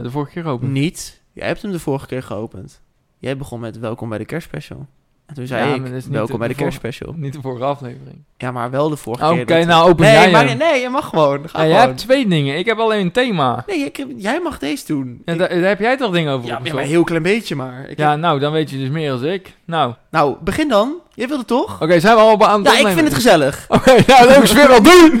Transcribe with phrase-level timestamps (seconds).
[0.00, 0.70] eh, de vorige keer geopend.
[0.70, 1.20] Niet.
[1.32, 2.80] Jij hebt hem de vorige keer geopend.
[3.18, 4.86] Jij begon met welkom bij de kerstspecial.
[5.26, 7.14] En toen zei Ja, ik, is welkom de- bij de kerstspecial.
[7.16, 8.18] Niet de vorige aflevering.
[8.36, 9.58] Ja, maar wel de vorige Oké, keer.
[9.58, 10.58] dat- nou open nee, jij maar, hem.
[10.58, 11.48] nee, je mag gewoon.
[11.48, 12.58] Ga Ja, jij hebt twee dingen.
[12.58, 13.64] Ik heb alleen een thema.
[13.66, 15.22] Nee, ik heb- jij mag deze doen.
[15.24, 17.54] En Ik- daar, daar heb jij toch dingen over ja, maar een heel klein beetje
[17.54, 17.88] maar.
[17.88, 19.56] Ik Ja, heb- nou, dan weet je dus meer dan ik.
[19.64, 20.94] Nou, oké, Nou, begin dan.
[21.14, 21.76] Jij wilde toch?
[21.88, 23.66] zijn we al aan het Ja, ik vind het gezellig.
[23.68, 25.20] Oké, nou, leuk eens weer wel doen!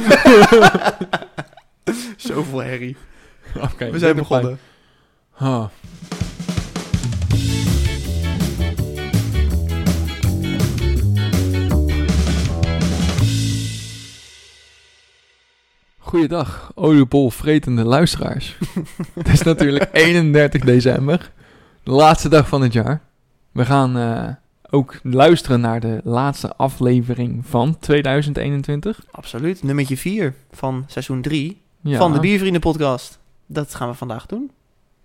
[2.16, 2.96] Zoveel herrie.
[3.56, 4.58] Oké, We zijn is begonnen.
[5.40, 5.64] Ah.
[15.98, 18.58] Goeiedag, oliebolvretende luisteraars.
[19.14, 21.32] Het is natuurlijk 31 december,
[21.82, 23.02] de laatste dag van het jaar.
[23.52, 24.28] We gaan eh,
[24.70, 29.04] ook luisteren naar de laatste aflevering van 2021.
[29.10, 29.62] Absoluut.
[29.62, 33.18] Nummertje 4 van seizoen 3 Ja, van de Biervrienden podcast.
[33.46, 34.50] Dat gaan we vandaag doen.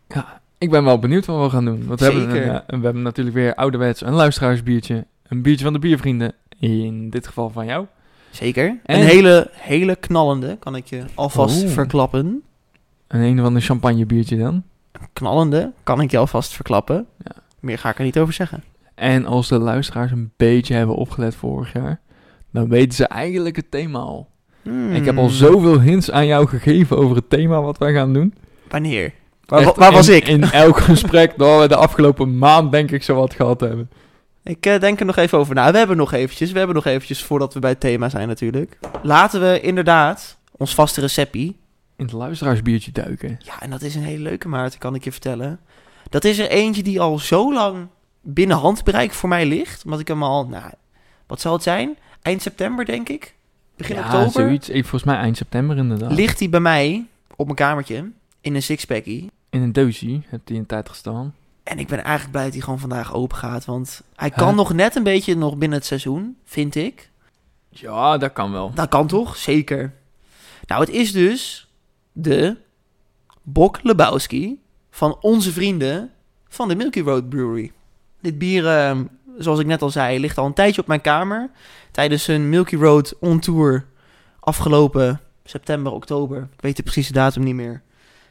[0.08, 1.86] Ja, ik ben wel benieuwd wat we gaan doen.
[1.88, 5.06] Want we hebben, een, eh, we hebben natuurlijk weer ouderwets een luisteraarsbiertje.
[5.28, 6.34] Een biertje van de biervrienden.
[6.60, 7.86] In dit geval van jou.
[8.30, 8.80] Zeker.
[8.86, 12.42] En- Een hele, hele knallende, kan ik je alvast verklappen.
[13.08, 14.64] Een een of ander champagne biertje dan.
[15.14, 17.06] Knallende, kan ik je alvast verklappen.
[17.24, 17.32] Ja.
[17.60, 18.64] Meer ga ik er niet over zeggen.
[18.96, 22.00] En als de luisteraars een beetje hebben opgelet vorig jaar.
[22.52, 24.28] Dan weten ze eigenlijk het thema al.
[24.92, 25.34] Ik heb al Hmm.
[25.34, 28.34] zoveel hints aan jou gegeven over het thema wat wij gaan doen.
[28.70, 29.14] Wanneer?
[29.46, 30.28] Waar, Echt waar was in- ik?
[30.28, 33.90] In elk gesprek dat we de afgelopen maand denk ik zo wat gehad hebben.
[34.44, 35.72] Ik eh, denk er nog even over na.
[35.72, 38.78] We hebben nog eventjes, we hebben nog eventjes voordat we bij het thema zijn natuurlijk.
[39.04, 41.58] Laten we inderdaad ons vaste receptie.
[41.96, 43.40] In het luisteraarsbiertje duiken.
[43.44, 45.60] Ja, en dat is een hele leuke Maarten, kan ik je vertellen.
[46.10, 47.88] Dat is er eentje die al zo lang
[48.22, 49.84] binnen handbereik voor mij ligt.
[49.84, 50.72] Omdat ik hem al, nou,
[51.28, 51.98] wat zal het zijn?
[52.22, 53.34] Eind september denk ik.
[53.78, 54.32] Begin ja, oktober.
[54.32, 54.70] zoiets.
[54.70, 56.12] Ik, volgens mij eind september inderdaad.
[56.12, 58.10] Ligt hij bij mij op mijn kamertje
[58.42, 59.32] in een sixpackie.
[59.56, 61.36] In een doosje heeft hij een tijd gestaan.
[61.64, 63.66] En ik ben eigenlijk blij dat hij gewoon vandaag open gaat.
[63.66, 64.38] Want hij Huh?
[64.38, 67.10] kan nog net een beetje nog binnen het seizoen, vind ik.
[67.70, 68.72] Ja, dat kan wel.
[68.74, 69.36] Dat kan toch?
[69.36, 69.94] Zeker.
[70.66, 71.70] Nou, het is dus
[72.12, 72.58] de
[73.42, 74.62] Bok Lebowski
[74.92, 76.12] van onze vrienden
[76.48, 77.72] van de Milky Road Brewery.
[78.22, 79.00] Dit bier, eh,
[79.38, 81.50] zoals ik net al zei, ligt al een tijdje op mijn kamer.
[81.92, 83.86] Tijdens een Milky Road on tour
[84.40, 86.38] afgelopen september, oktober.
[86.54, 87.82] Ik weet de precieze datum niet meer.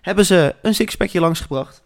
[0.05, 1.83] Hebben ze een sixpackje langsgebracht.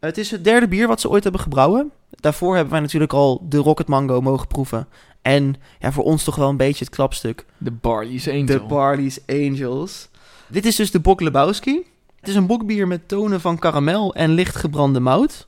[0.00, 1.92] Het is het derde bier wat ze ooit hebben gebrouwen.
[2.10, 4.88] Daarvoor hebben wij natuurlijk al de Rocket Mango mogen proeven.
[5.22, 7.46] En ja, voor ons toch wel een beetje het klapstuk.
[7.58, 8.46] De Barley's Angel.
[8.46, 10.08] De Barley's Angels.
[10.48, 11.86] Dit is dus de Bok Lebowski.
[12.20, 15.46] Het is een bokbier met tonen van karamel en licht gebrande mout.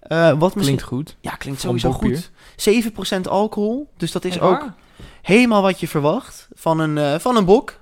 [0.00, 0.52] Eh, wat.
[0.52, 1.16] Klinkt goed.
[1.20, 2.30] Ja, klinkt sowieso goed.
[2.56, 4.74] 7% alcohol, dus dat is ook waar?
[5.22, 7.80] helemaal wat je verwacht van een, eh, van een bok.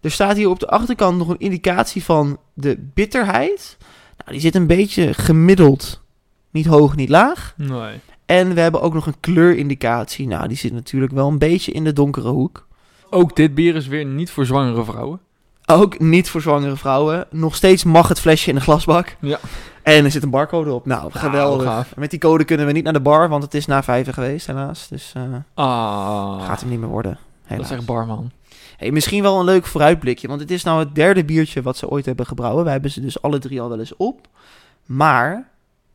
[0.00, 3.76] Er staat hier op de achterkant nog een indicatie van de bitterheid.
[4.18, 6.00] Nou, die zit een beetje gemiddeld.
[6.50, 7.54] Niet hoog, niet laag.
[7.56, 8.00] Nee.
[8.26, 10.26] En we hebben ook nog een kleurindicatie.
[10.26, 12.66] Nou, die zit natuurlijk wel een beetje in de donkere hoek.
[13.10, 15.20] Ook dit bier is weer niet voor zwangere vrouwen.
[15.66, 17.26] Ook niet voor zwangere vrouwen.
[17.30, 19.16] Nog steeds mag het flesje in de glasbak.
[19.20, 19.38] Ja.
[19.82, 20.86] En er zit een barcode op.
[20.86, 21.66] Nou, geweldig.
[21.66, 21.96] gaaf.
[21.96, 24.46] Met die code kunnen we niet naar de bar, want het is na vijven geweest,
[24.46, 24.88] helaas.
[24.88, 25.22] Dus eh,
[25.54, 26.44] Ah.
[26.46, 27.18] gaat hem niet meer worden.
[27.48, 28.30] dat is echt barman.
[28.78, 31.88] Hey, misschien wel een leuk vooruitblikje, want het is nou het derde biertje wat ze
[31.88, 32.64] ooit hebben gebrouwen.
[32.64, 34.28] Wij hebben ze dus alle drie al wel eens op.
[34.86, 35.48] Maar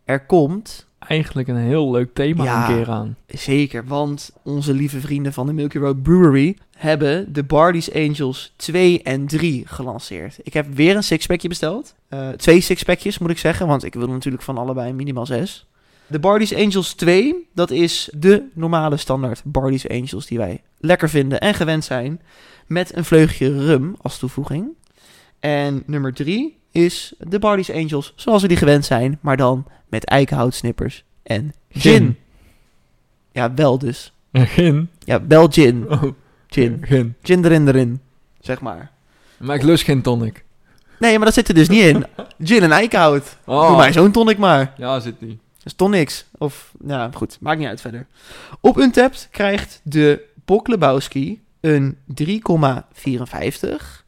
[0.06, 2.70] er komt, Eigenlijk een heel leuk thema Ja.
[2.70, 3.16] een keer aan.
[3.28, 9.02] zeker, want onze lieve vrienden van de Milky Road Brewery hebben de Barley's Angels 2
[9.04, 10.38] en 3 gelanceerd.
[10.44, 11.96] Ik heb weer een sixpackje besteld.
[12.08, 15.68] Eh, twee sixpackjes moet ik zeggen, want ik wil natuurlijk van allebei minimaal zes.
[16.08, 21.40] De Barley's Angels 2, dat is de normale standaard Barley's Angels die wij lekker vinden
[21.40, 22.22] en gewend zijn.
[22.68, 24.68] Met een vleugje rum als toevoeging.
[25.40, 30.06] En nummer 3 is de Barley's Angels zoals we die gewend zijn, maar dan met
[30.06, 32.18] eikenhoutsnippers en gin.
[33.32, 34.14] Ja, wel dus.
[34.34, 34.90] Gin.
[35.00, 35.92] Ja, wel gin.
[35.92, 36.04] Oh,
[36.48, 36.78] Gin.
[36.82, 37.16] Gin.
[37.22, 38.02] Gin erin erin,
[38.40, 38.92] zeg maar.
[39.38, 40.44] Maar ik lust geen tonic.
[41.00, 42.06] Nee, maar dat zit er dus niet in.
[42.48, 43.38] Gin en eikenhout.
[43.46, 43.68] Oh.
[43.68, 44.74] Doe mij zo'n tonic maar.
[44.78, 45.16] Ja, zit
[45.64, 46.26] is toch niks.
[46.38, 47.38] Of, ja, goed.
[47.40, 48.08] Maakt niet uit verder.
[48.60, 54.04] Op Untapped krijgt de Bok Lebowski een 3,54.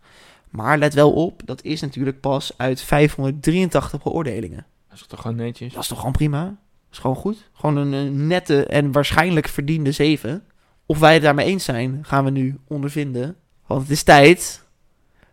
[0.49, 4.65] Maar let wel op, dat is natuurlijk pas uit 583 beoordelingen.
[4.89, 5.73] Dat is toch gewoon netjes?
[5.73, 6.43] Dat is toch gewoon prima?
[6.43, 6.53] Dat
[6.91, 7.49] is gewoon goed.
[7.53, 10.43] Gewoon een, een nette en waarschijnlijk verdiende 7.
[10.85, 13.35] Of wij het daarmee eens zijn, gaan we nu ondervinden.
[13.65, 14.63] Want het is tijd.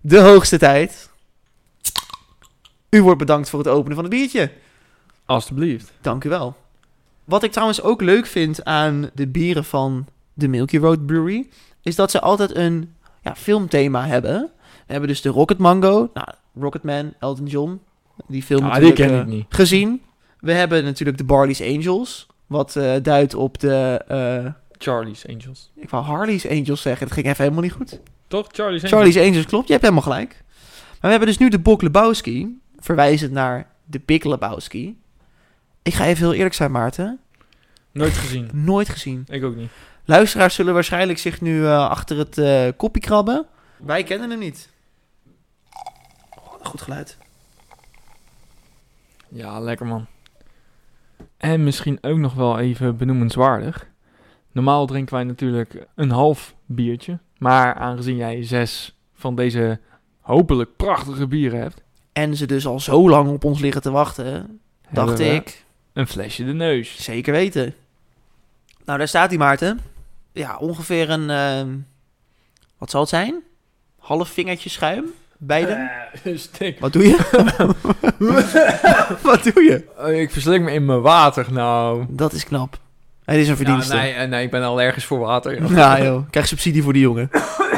[0.01, 1.11] De hoogste tijd.
[2.91, 4.53] U wordt bedankt voor het openen van het biertje.
[5.25, 5.93] Alsjeblieft.
[6.01, 6.57] Dank u wel.
[7.25, 11.49] Wat ik trouwens ook leuk vind aan de bieren van de Milky Road Brewery...
[11.83, 14.51] is dat ze altijd een ja, filmthema hebben.
[14.87, 16.11] We hebben dus de Rocket Mango.
[16.15, 17.81] Nou, Rocketman, Elton John.
[18.27, 19.47] Die film Ah, die natuurlijk, ken ik niet.
[19.49, 20.03] gezien.
[20.41, 22.27] We hebben natuurlijk de Barley's Angels.
[22.47, 24.05] Wat eh, duidt op de...
[24.09, 25.71] eh, Charlie's Angels.
[25.77, 27.07] ik wou Harley's Angels zeggen.
[27.07, 28.01] Dat ging even helemaal niet goed.
[28.29, 28.47] Toch?
[28.53, 29.03] Charlie's Angels?
[29.03, 29.67] Charlie's Angels, klopt.
[29.67, 30.45] Je hebt helemaal gelijk.
[30.91, 32.61] Maar we hebben dus nu de Bok Lebowski.
[32.79, 34.99] Verwijzend naar de Big Lebowski.
[35.83, 37.19] Ik ga even heel eerlijk zijn, Maarten.
[37.93, 38.51] Nooit gezien.
[38.53, 39.25] Nooit gezien.
[39.29, 39.71] Ik ook niet.
[40.05, 43.47] Luisteraars zullen waarschijnlijk zich nu eh, achter het eh koppie krabben.
[43.77, 44.69] Wij kennen hem niet.
[46.39, 47.19] Oh, goed geluid.
[49.29, 50.07] Ja, lekker man.
[51.37, 53.91] En misschien ook nog wel even benoemenswaardig.
[54.53, 57.19] Normaal drinken wij natuurlijk een half biertje.
[57.39, 59.81] Maar aangezien jij zes van deze
[60.21, 61.83] hopelijk prachtige bieren hebt,
[62.13, 64.61] En ze dus al zo lang op ons liggen te wachten,
[64.91, 67.03] dacht ik, een flesje de neus.
[67.03, 67.75] zeker weten.
[68.85, 69.92] Nou, daar staat hij, Maarten.
[70.33, 71.69] Ja, ongeveer een, ehm,
[72.79, 73.35] wat zal het zijn?
[73.99, 75.05] Half vingertje schuim,
[75.39, 75.91] beide.
[76.35, 76.81] Stik.
[76.81, 77.17] Wat doe je?
[79.23, 79.85] wat doe je?
[79.99, 82.05] Oh, ik verslik me in mijn water nou.
[82.09, 82.79] Dat is knap.
[83.25, 83.95] Het is een verdienste.
[83.97, 85.61] Ja, nee, eh, nee, ik ben allergisch voor water.
[85.61, 85.71] joh.
[85.71, 87.31] Nou joh, krijg subsidie voor die jongen.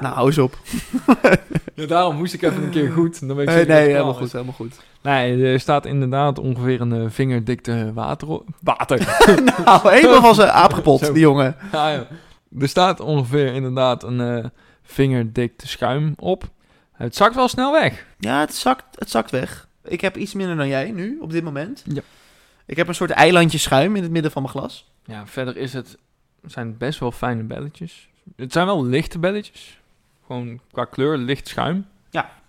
[0.00, 0.58] nou, hou eens op.
[1.74, 3.26] Ja, daarom moest ik even een keer goed.
[3.26, 4.80] Dan ben ik Nee, helemaal goed, helemaal goed.
[5.02, 8.48] Nee, er staat inderdaad ongeveer een eh, vingerdikte water op.
[8.60, 8.98] Water.
[9.64, 11.56] nou, helemaal van zijn aap kapot, die jongen.
[11.72, 12.06] ja, ja.
[12.58, 14.44] Er staat ongeveer inderdaad een eh,
[14.82, 16.44] vingerdikte schuim op.
[16.92, 18.06] Het zakt wel snel weg.
[18.18, 19.68] Ja, het zakt, het zakt weg.
[19.84, 21.84] Ik heb iets minder dan jij nu, op dit moment.
[21.86, 22.02] Ja.
[22.66, 24.90] Ik heb een soort eilandje schuim in het midden van mijn glas.
[25.04, 25.98] Ja, verder is het,
[26.46, 28.08] zijn het best wel fijne belletjes.
[28.36, 29.79] Het zijn wel lichte belletjes.
[30.30, 31.86] Gewoon qua kleur licht schuim.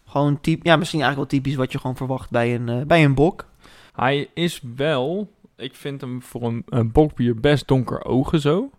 [0.05, 3.03] Gewoon typ, ja, misschien eigenlijk wel typisch wat je gewoon verwacht bij een, eh, bij
[3.03, 3.45] een bok.
[3.95, 8.69] Hij is wel, ik vind hem voor een, een bokbier best donker ogen zo.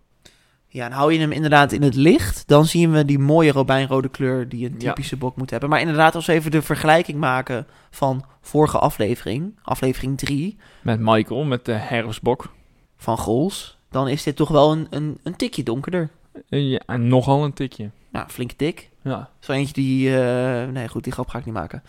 [0.69, 4.09] Ja, en hou je hem inderdaad in het licht, dan zien we die mooie robijnrode
[4.09, 4.89] kleur die een Ja.
[4.93, 5.69] typische bok moet hebben.
[5.69, 11.45] Maar inderdaad, als we even de vergelijking maken van vorige aflevering, aflevering 3 Met Michael,
[11.45, 12.53] met de herfstbok.
[12.97, 16.11] van Gols, dan is dit toch wel een, een, een tikje donkerder.
[16.49, 17.91] En Ja, en nogal een tikje.
[18.11, 18.91] Nou, flink dik.
[19.03, 21.83] Ja, Zo eentje die, eh, nee goed, die grap ga ik niet maken.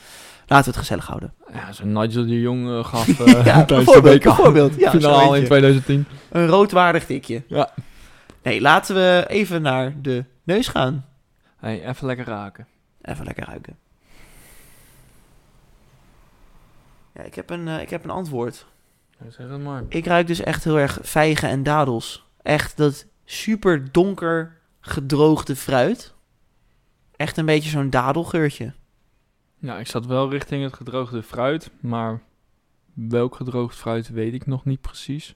[0.47, 1.33] Laten we het gezellig houden.
[1.53, 4.75] ja zo'n Nigel de Jong eh, gaf eh Ja, bijvoorbeeld, bijvoorbeeld.
[4.75, 5.45] Ja, zo finale in eentje.
[5.45, 6.05] 2010.
[6.31, 7.43] Een roodwaardig tikje.
[7.47, 7.69] Ja.
[8.43, 11.05] Nee, laten we even naar de neus gaan.
[11.57, 12.67] Hey, even lekker raken.
[13.01, 13.77] Even lekker ruiken.
[17.13, 18.65] Ja, ik heb een, ik heb een antwoord.
[19.29, 19.83] Zeg het maar.
[19.87, 22.25] Ik ruik dus echt heel erg vijgen en dadels.
[22.41, 26.12] Echt dat super donker gedroogde fruit.
[27.15, 28.73] Echt een beetje zo'n dadelgeurtje.
[29.59, 32.21] Ja, ik zat wel richting het gedroogde fruit, maar
[32.93, 35.35] welk gedroogd fruit weet ik nog niet precies.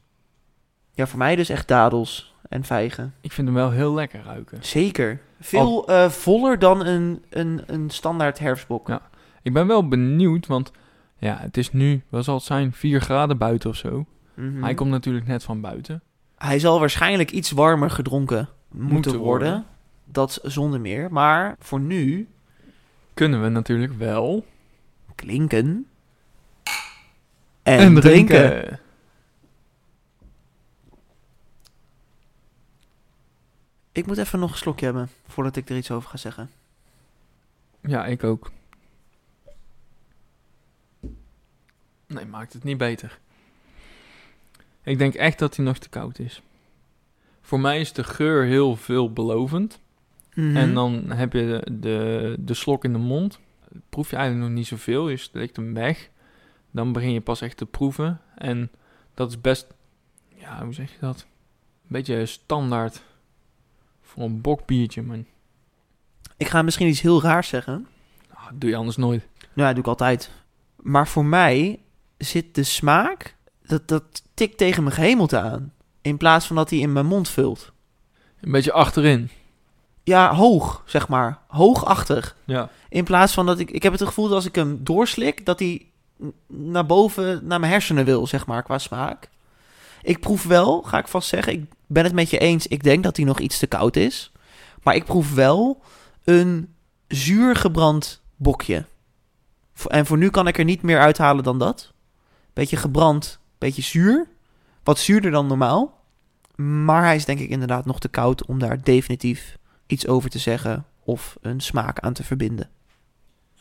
[0.91, 3.13] Ja, voor mij dus echt dadels en vijgen.
[3.21, 4.57] Ik vind hem wel heel lekker ruiken.
[4.63, 5.21] Zeker.
[5.39, 8.87] Veel eh, voller dan een, een, een standaard herfstbok.
[8.87, 9.01] Ja.
[9.41, 10.71] Ik ben wel benieuwd, want
[11.17, 14.05] ja, het is nu, wat zal het zijn, 4 graden buiten of zo.
[14.33, 14.63] Mhm.
[14.63, 16.01] Hij komt natuurlijk net van buiten.
[16.37, 19.47] Hij zal waarschijnlijk iets warmer gedronken moeten, Moeten worden.
[19.47, 19.65] worden.
[20.11, 21.11] Dat zonder meer.
[21.11, 22.27] Maar voor nu
[23.13, 24.45] Kunnen we natuurlijk wel.
[25.15, 25.87] klinken
[27.63, 28.79] en, drinken.
[33.91, 36.51] Ik moet even nog een slokje hebben voordat ik er iets over ga zeggen.
[37.81, 38.51] Ja, ik ook.
[42.07, 43.19] Nee, maakt het niet beter.
[44.83, 46.41] Ik denk echt dat hij nog te koud is.
[47.41, 49.79] Voor mij is de geur heel veelbelovend.
[50.37, 50.57] Mhm.
[50.57, 53.39] En dan heb je de, de, de slok in de mond.
[53.89, 55.09] Proef je eigenlijk nog niet zoveel.
[55.09, 56.09] Je steekt hem weg.
[56.71, 58.21] Dan begin je pas echt te proeven.
[58.35, 58.71] En
[59.13, 59.67] dat is best,
[60.35, 61.25] ja, hoe zeg je dat?
[61.81, 63.03] Een beetje standaard
[64.01, 65.25] voor een bokbiertje, man.
[66.37, 67.87] Ik ga misschien iets heel raars zeggen.
[68.33, 69.27] Ah, doe je anders nooit.
[69.37, 70.31] Nou, dat doe ik altijd.
[70.75, 71.79] Maar voor mij
[72.17, 75.73] zit de smaak, dat, dat tikt tegen mijn gehemelte aan.
[76.01, 77.71] In plaats van dat hij in mijn mond vult.
[78.41, 79.29] Een beetje achterin.
[80.07, 81.39] Ja, hoog, zeg maar.
[81.47, 82.35] Hoogachtig.
[82.45, 82.69] Ja.
[82.89, 83.71] In plaats van dat ik...
[83.71, 85.85] Ik heb het gevoel dat als ik hem doorslik, dat hij
[86.47, 89.29] naar boven, naar mijn hersenen wil, zeg maar, qua smaak.
[90.01, 92.67] Ik proef wel, ga ik vast zeggen, ik ben het met je eens.
[92.67, 94.31] Ik denk dat hij nog iets te koud is.
[94.83, 95.81] Maar ik proef wel
[96.23, 96.73] een
[97.07, 98.85] zuur gebrand bokje.
[99.87, 101.93] En voor nu kan ik er niet meer uithalen dan dat.
[102.53, 104.27] Beetje gebrand, beetje zuur.
[104.83, 106.03] Wat zuurder dan normaal.
[106.55, 110.39] Maar hij is denk ik inderdaad nog te koud om daar definitief iets over te
[110.39, 112.69] zeggen of een smaak aan te verbinden.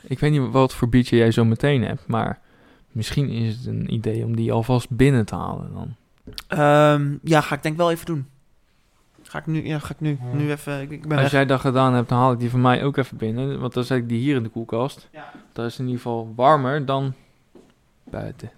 [0.03, 2.41] Ik weet niet wat voor biertje jij zo meteen hebt, maar
[2.93, 5.95] misschien is het een idee om die alvast binnen te halen dan.
[6.47, 8.27] Ehm, ja, ga ik denk wel even doen.
[9.23, 11.61] Ga ik nu, ja, ga ik nu, nu even, ik, ik ben Als jij dat
[11.61, 14.09] gedaan hebt, dan haal ik die van mij ook even binnen, want dan zet ik
[14.09, 15.09] die hier in de koelkast.
[15.13, 15.33] Ja.
[15.53, 17.15] Dat is in ieder geval warmer dan
[18.05, 18.51] buiten.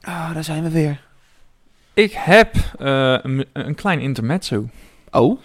[0.00, 1.04] Ah, daar zijn we weer.
[1.96, 4.68] Ik heb eh, een, een klein intermezzo.
[5.10, 5.40] Oh?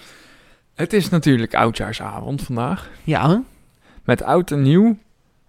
[0.76, 2.90] Het is natuurlijk oudjaarsavond vandaag.
[3.04, 3.44] Ja,
[4.04, 4.98] Met oud en nieuw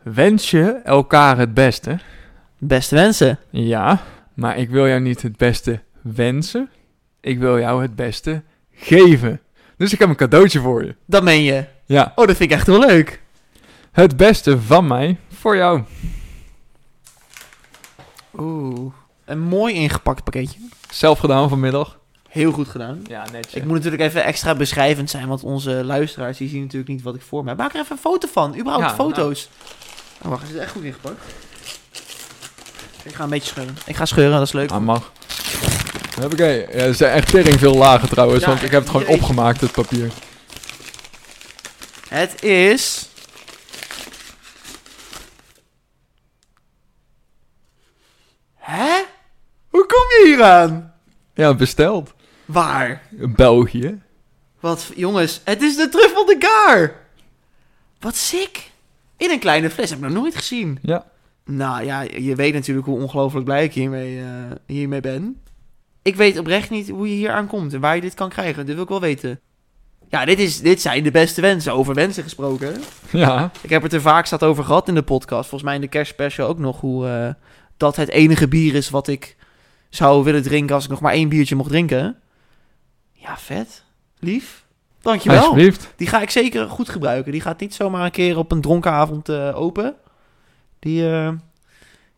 [0.02, 1.98] wens je elkaar het beste.
[2.58, 3.38] beste wensen.
[3.50, 4.02] Ja,
[4.34, 6.70] maar ik wil jou niet het beste wensen.
[7.20, 8.42] Ik wil jou het beste
[8.72, 9.40] geven.
[9.76, 10.94] Dus ik heb een cadeautje voor je.
[11.06, 11.64] Dat meen je.
[11.84, 13.22] Ja, Oh, dat vind ik echt wel leuk.
[13.92, 15.82] het beste van mij voor jou.
[18.38, 18.92] Oeh.
[19.32, 20.58] Een mooi ingepakt pakketje.
[20.90, 21.98] Zelf gedaan vanmiddag.
[22.28, 23.04] Heel goed gedaan.
[23.08, 23.54] Ja, netjes.
[23.54, 27.14] Ik moet natuurlijk even extra beschrijvend zijn, want onze luisteraars die zien natuurlijk niet wat
[27.14, 27.58] ik voor me heb.
[27.58, 29.48] Maak er even een foto van, überhaupt Ja, foto's.
[30.22, 31.22] Oh, wacht, is het echt goed ingepakt?
[33.02, 33.76] Ik ga een beetje scheuren.
[33.86, 34.70] Ik ga scheuren, dat is leuk.
[34.70, 35.12] Ah, mag.
[36.20, 36.60] Huppakee.
[36.60, 39.20] Ja, er zijn echt tering veel lagen trouwens, Ja, want ik heb het gewoon jeetje.
[39.20, 40.12] opgemaakt, het papier.
[42.08, 43.06] Het is...
[48.56, 49.02] Hè?
[49.72, 50.92] Hoe kom je hier aan?
[51.34, 52.14] Ja, besteld.
[52.44, 53.02] Waar?
[53.10, 54.00] België.
[54.60, 56.94] Wat, jongens, het is de truffel de gaar.
[58.00, 58.70] Wat sick.
[59.16, 60.78] In een kleine fles, heb ik nog nooit gezien.
[60.82, 61.06] Ja.
[61.44, 64.26] Nou ja, je weet natuurlijk hoe ongelooflijk blij ik hiermee, eh,
[64.66, 65.40] hiermee ben.
[66.02, 68.66] Ik weet oprecht niet hoe je hier aankomt en waar je dit kan krijgen.
[68.66, 69.40] Dit wil ik wel weten.
[70.08, 71.72] Ja, dit, is, dit zijn de beste wensen.
[71.72, 72.74] Over wensen gesproken.
[73.12, 73.50] Ja.
[73.62, 75.48] Ik heb het er vaak staat over gehad in de podcast.
[75.48, 76.80] Volgens mij in de kerstspecial ook nog.
[76.80, 77.28] Hoe eh,
[77.76, 79.36] dat het enige bier is wat ik
[79.94, 82.16] zou willen drinken als ik nog maar één biertje mocht drinken.
[83.12, 83.84] Ja, vet.
[84.18, 84.64] Lief.
[85.00, 85.38] Dankjewel.
[85.38, 85.92] Alsjeblieft.
[85.96, 87.32] Die ga ik zeker goed gebruiken.
[87.32, 89.94] Die gaat niet zomaar een keer op een dronken avond eh, open.
[90.78, 91.30] Die, eh,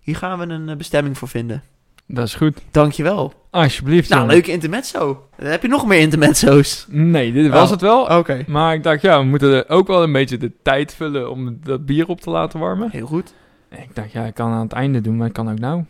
[0.01, 1.63] hier gaan we een eh, bestemming voor vinden.
[2.07, 2.61] Dat is goed.
[2.71, 3.33] Dankjewel.
[3.51, 4.09] Alsjeblieft.
[4.09, 4.35] Nou, jongen.
[4.35, 5.29] leuke intermezzo.
[5.37, 6.87] Dan heb je nog meer intermezzo's.
[6.89, 7.71] Nee, dit was Oh.
[7.71, 8.19] het wel.
[8.19, 8.45] Oké.
[8.47, 11.59] Maar ik dacht, ja, we moeten er ook wel een beetje de tijd vullen om
[11.63, 12.91] dat bier op te laten warmen.
[12.91, 13.35] Heel goed.
[13.69, 15.85] En ik dacht, ja, ik kan aan het einde doen, maar ik kan ook nou.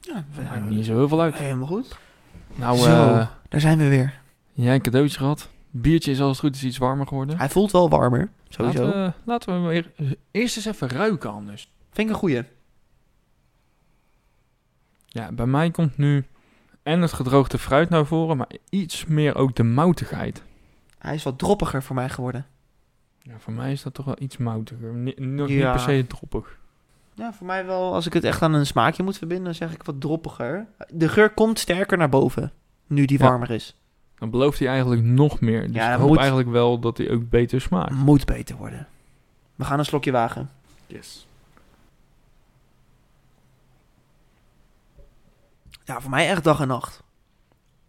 [0.00, 1.34] Ja, Maakt niet zo heel veel uit.
[1.34, 1.98] helemaal goed.
[2.54, 2.84] Nou, Zo.
[3.14, 4.20] eh Daar zijn we weer.
[4.52, 5.48] jij een cadeautje gehad.
[5.70, 7.38] Biertje is als het goed is iets warmer geworden.
[7.38, 8.30] Hij voelt wel warmer.
[8.48, 8.84] Sowieso.
[8.84, 11.70] Laten we, laten we hem weer eerst eens even ruiken anders.
[11.90, 12.42] Vind ik een goeie.
[15.06, 16.24] Ja, bij mij komt nu
[16.82, 20.42] en het gedroogde fruit naar voren, maar iets meer ook de moutigheid.
[20.98, 22.46] Hij is wat droppiger voor mij geworden.
[23.22, 24.94] Ja, voor mij is dat toch wel iets moutiger.
[25.16, 25.54] Nog Ja.
[25.54, 26.58] niet per se droppig.
[27.20, 27.94] Ja, voor mij wel.
[27.94, 30.66] Als ik het echt aan een smaakje moet verbinden, dan zeg ik wat droppiger.
[30.88, 32.52] De geur komt sterker naar boven.
[32.86, 33.24] Nu die Ja.
[33.28, 33.74] warmer is.
[34.18, 35.66] Dan belooft hij eigenlijk nog meer.
[35.66, 37.90] Dus Ja, ik hoop moet- eigenlijk wel dat hij ook beter smaakt.
[37.90, 38.86] Moet beter worden.
[39.54, 40.50] We gaan een slokje wagen.
[40.86, 41.26] Yes.
[45.84, 47.02] Ja, voor mij echt dag en nacht.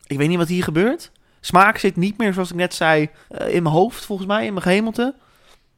[0.08, 1.12] Ik weet niet wat hier gebeurt.
[1.40, 4.54] Smaak zit niet meer, zoals ik net zei, eh, in mijn hoofd, volgens mij, in
[4.54, 5.16] mijn gehemelte.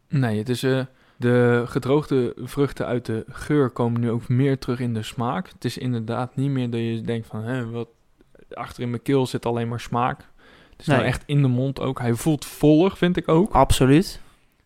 [0.08, 0.64] Nee, het is...
[0.64, 0.82] eh,
[1.18, 5.50] de gedroogde vruchten uit de geur komen nu ook meer terug in de smaak.
[5.54, 7.44] Het is inderdaad niet meer dat je denkt van...
[7.44, 7.88] Hè, wat,
[8.54, 10.20] achter in mijn keel zit alleen maar smaak.
[10.72, 12.00] Het is nou echt in de mond ook.
[12.00, 13.52] Hij voelt voller, vind ik ook.
[13.52, 14.22] Absoluut.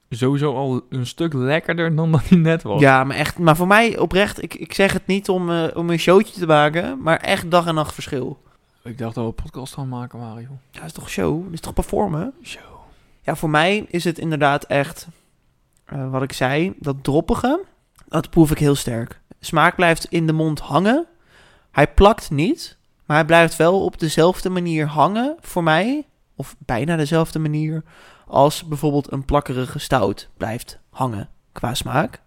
[0.09, 2.81] Sowieso al een stuk lekkerder dan dat hij net was.
[2.81, 5.89] Ja, maar echt, maar voor mij oprecht, ik, ik zeg het niet om, eh, om
[5.89, 8.41] een showtje te maken, maar echt dag en nacht verschil.
[8.83, 10.51] Ik dacht dat we een podcast gaan maken waren, joh.
[10.71, 11.43] Ja, dat is toch show?
[11.43, 12.33] Dat is toch performen?
[12.41, 12.59] Zo.
[13.21, 15.07] Ja, voor mij is het inderdaad echt,
[15.87, 17.63] eh, wat ik zei, dat droppige,
[18.07, 19.21] dat proef ik heel sterk.
[19.39, 21.05] Smaak blijft in de mond hangen.
[21.71, 26.95] Hij plakt niet, maar hij blijft wel op dezelfde manier hangen voor mij, of bijna
[26.95, 27.83] dezelfde manier,
[28.27, 32.21] als bijvoorbeeld een plakkerige stout blijft hangen qua smaak.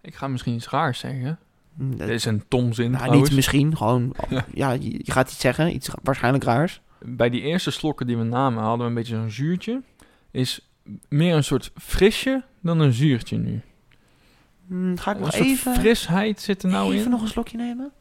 [0.00, 1.38] Ik ga misschien iets raars zeggen.
[1.74, 4.44] Mm, Dit is een tomzin nou, niet misschien, gewoon, Ja.
[4.54, 6.80] ja, je, je gaat iets zeggen, iets waarschijnlijk raars.
[6.98, 9.82] Bij die eerste slokken die we namen hadden we een beetje zo'n zuurtje.
[10.30, 10.68] Is
[11.08, 13.62] meer een soort frisje dan een zuurtje nu.
[14.66, 15.74] Mm, ga ik nog even...
[15.74, 17.10] frisheid zit er nou Even in.
[17.10, 17.92] nog een slokje nemen.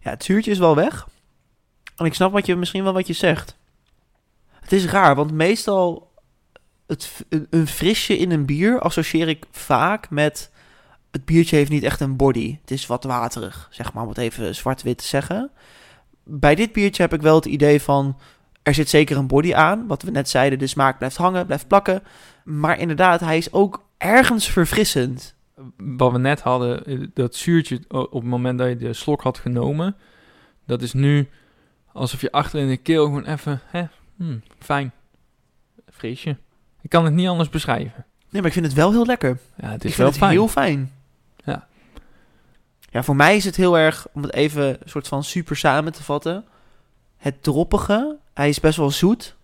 [0.00, 1.08] Ja, het zuurtje is wel weg.
[1.96, 3.56] En ik snap wat je, misschien wel wat je zegt.
[4.60, 6.12] Het is raar, want meestal
[6.86, 10.50] het, een frisje in een bier associeer ik vaak met...
[11.10, 12.58] Het biertje heeft niet echt een body.
[12.60, 15.50] Het is wat waterig, zeg maar, om het even zwart-wit te zeggen.
[16.24, 18.18] Bij dit biertje heb ik wel het idee van...
[18.62, 19.86] Er zit zeker een body aan.
[19.86, 22.02] Wat we net zeiden, de smaak blijft hangen, blijft plakken.
[22.44, 25.34] Maar inderdaad, hij is ook ergens verfrissend.
[25.76, 29.22] Wat we net hadden, eh, dat zuurtje o- op het moment dat je de slok
[29.22, 29.96] had genomen.
[30.66, 31.28] Dat is nu
[31.92, 33.82] alsof je achter in de keel gewoon even, hè,
[34.16, 34.92] hmm, fijn,
[35.92, 36.36] frisje.
[36.82, 38.04] Ik kan het niet anders beschrijven.
[38.30, 39.38] Nee, maar ik vind het wel heel lekker.
[39.56, 40.30] Ja, het ik is vind wel het fijn.
[40.30, 40.92] heel fijn.
[41.44, 41.66] Ja.
[42.90, 45.92] Ja, voor mij is het heel erg, om het even een soort van super samen
[45.92, 46.44] te vatten.
[47.16, 49.36] Het droppige, hij is best wel zoet.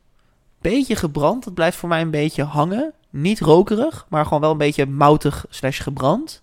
[0.61, 2.93] Beetje gebrand, het blijft voor mij een beetje hangen.
[3.11, 6.43] Niet rokerig, maar gewoon wel een beetje moutig slash gebrand.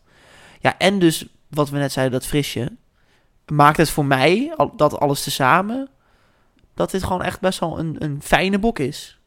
[0.59, 2.71] Ja, en dus wat we net zeiden, dat frisje.
[3.45, 5.89] Maakt het voor mij, dat alles tezamen,
[6.73, 9.19] dat dit gewoon echt best wel een, een fijne bok is.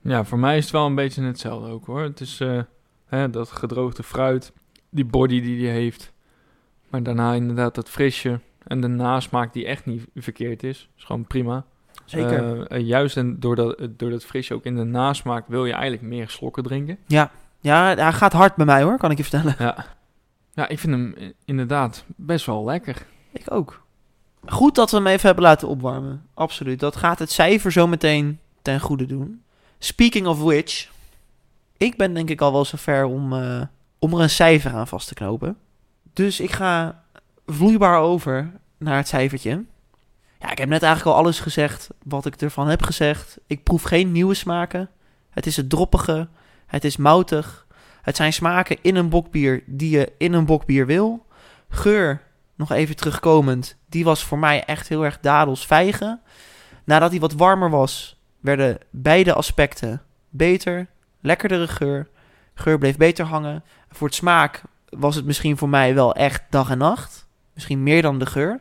[0.00, 2.02] Ja, voor mij is het wel een beetje hetzelfde ook hoor.
[2.02, 2.62] Het is eh,
[3.06, 4.52] hè, dat gedroogde fruit,
[4.90, 6.12] die body die die heeft.
[6.90, 8.40] Maar daarna inderdaad dat frisje.
[8.66, 10.88] En de nasmaak die echt niet verkeerd is.
[10.96, 11.64] Is gewoon prima.
[12.04, 12.66] Zeker.
[12.66, 16.02] Eh, juist en door dat, door dat frisje ook in de nasmaak wil je eigenlijk
[16.02, 16.98] meer slokken drinken.
[17.60, 19.54] ja, hij gaat hard bij mij hoor, kan ik je vertellen.
[19.58, 19.84] Ja.
[20.54, 23.06] Ja, ik vind hem inderdaad best wel lekker.
[23.32, 23.82] Ik ook.
[24.46, 26.26] Goed dat we hem even hebben laten opwarmen.
[26.34, 26.80] Absoluut.
[26.80, 29.42] Dat gaat het cijfer zo meteen ten goede doen.
[29.78, 30.88] Speaking of which.
[31.76, 33.62] Ik ben denk ik al wel zover om, eh,
[33.98, 35.56] om er een cijfer aan vast te knopen.
[36.12, 37.02] Dus ik ga
[37.46, 39.64] vloeibaar over naar het cijfertje.
[40.44, 43.38] Ja, ik heb net eigenlijk al alles gezegd wat ik ervan heb gezegd.
[43.46, 44.90] Ik proef geen nieuwe smaken.
[45.30, 46.28] Het is het droppige.
[46.66, 47.66] Het is moutig.
[48.02, 51.26] Het zijn smaken in een bokbier die je in een bokbier wil.
[51.68, 52.22] Geur
[52.54, 56.20] nog even terugkomend, die was voor mij echt heel erg dadels vijgen.
[56.84, 60.86] Nadat hij wat warmer was, werden beide aspecten beter.
[61.20, 62.08] Lekkerdere geur.
[62.54, 63.64] Geur bleef beter hangen.
[63.90, 67.26] Voor het smaak was het misschien voor mij wel echt dag en nacht.
[67.54, 68.60] Misschien meer dan de geur.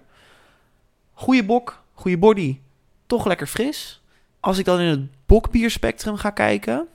[1.23, 2.59] Goeie bok, goede body.
[3.05, 4.01] Toch lekker fris.
[4.39, 6.87] Als ik dan in het bokbierspectrum ga kijken,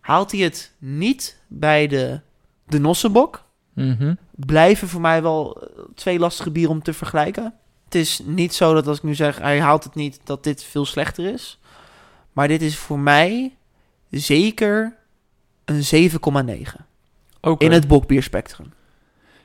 [0.00, 2.20] haalt hij het niet bij de,
[2.66, 4.14] de Nossenbok Mhm.
[4.30, 7.54] blijven voor mij wel eh, twee lastige bieren om te vergelijken.
[7.84, 10.64] Het is niet zo dat als ik nu zeg, hij haalt het niet, dat dit
[10.64, 11.58] veel slechter is.
[12.32, 13.56] Maar dit is voor mij
[14.10, 14.96] zeker
[15.64, 16.86] een 7,9
[17.40, 17.64] Oké.
[17.64, 18.72] in het bokbierspectrum.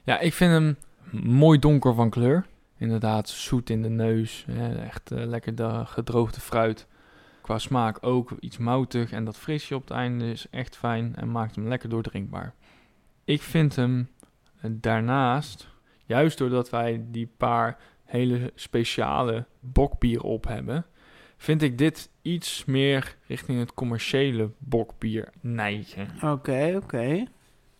[0.03, 0.77] Ja, ik vind hem
[1.24, 2.46] mooi donker van kleur.
[2.79, 4.45] Inderdaad, zoet in de neus.
[4.51, 6.88] Hè, echt eh, lekker de gedroogde fruit.
[7.41, 9.12] Qua smaak ook iets moutig.
[9.12, 12.53] En dat frisje op het einde is echt fijn en maakt hem lekker doordrinkbaar.
[13.24, 14.09] Ik vind hem
[14.62, 15.67] eh, daarnaast,
[16.05, 20.85] juist doordat wij die paar hele speciale bokbier op hebben,
[21.37, 26.07] vind ik dit iets meer richting het commerciële bokbier neigen.
[26.24, 27.25] Oké, oké.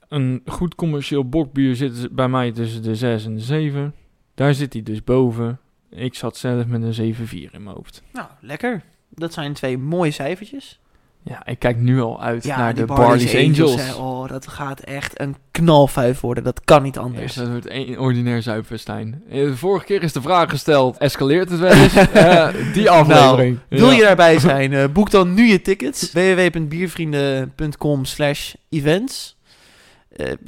[0.08, 3.94] Een goed commercieel bokbier zit bij mij tussen de 6 en de 7.
[4.40, 5.60] Daar zit hij dus boven.
[5.90, 8.02] Ik zat zelf met een 7-4 in mijn hoofd.
[8.14, 8.82] Nou, lekker.
[9.10, 10.80] Dat zijn twee mooie cijfertjes.
[11.24, 13.96] Ja, ik kijk nu al uit naar de Barley's Angels.
[13.96, 16.44] Oh, dat gaat echt een knalfuif worden.
[16.44, 17.34] Dat kan niet anders.
[17.34, 19.24] dat wordt één ordinair zuipfestijn.
[19.30, 21.94] Eh, De vorige keer is de vraag gesteld, escaleert het wel eens?
[22.14, 23.58] Eh, die aflevering.
[23.70, 23.96] Nou, Wil Ja.
[23.98, 24.74] je daarbij zijn?
[24.74, 26.12] eh, boek dan nu je tickets.
[26.12, 29.38] www.biervrienden.com slash events.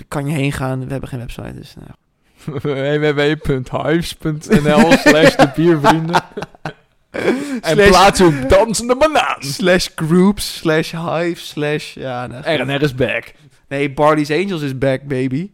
[0.08, 0.86] Kan je heen gaan.
[0.86, 1.54] We hebben geen website.
[1.54, 1.90] Dus, nou.
[3.62, 6.24] www.hives.nl slash de biervrienden.
[7.12, 9.36] en Slash- plaats uw dansende banaan.
[9.44, 11.94] slash groups, slash hive, slash...
[11.96, 13.34] Ja, nou, RNR is back.
[13.68, 15.52] Nee, Barley's Angels is back, baby.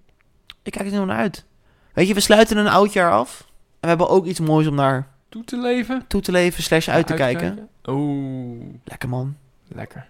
[0.63, 1.45] Ik kijk er nu naar uit.
[1.93, 3.39] Weet je, we sluiten een oud jaar af.
[3.39, 3.47] En
[3.79, 6.03] we hebben ook iets moois om naar Toe te leven.
[6.07, 7.69] toe te leven, slash uit te kijken.
[7.85, 9.35] Oeh, Lekker man.
[9.67, 10.07] lekker.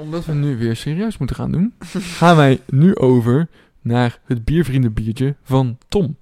[0.00, 1.74] Omdat we nu weer serieus moeten gaan doen,
[2.18, 3.48] gaan wij nu over
[3.80, 6.16] naar het biervriendenbiertje van Tom.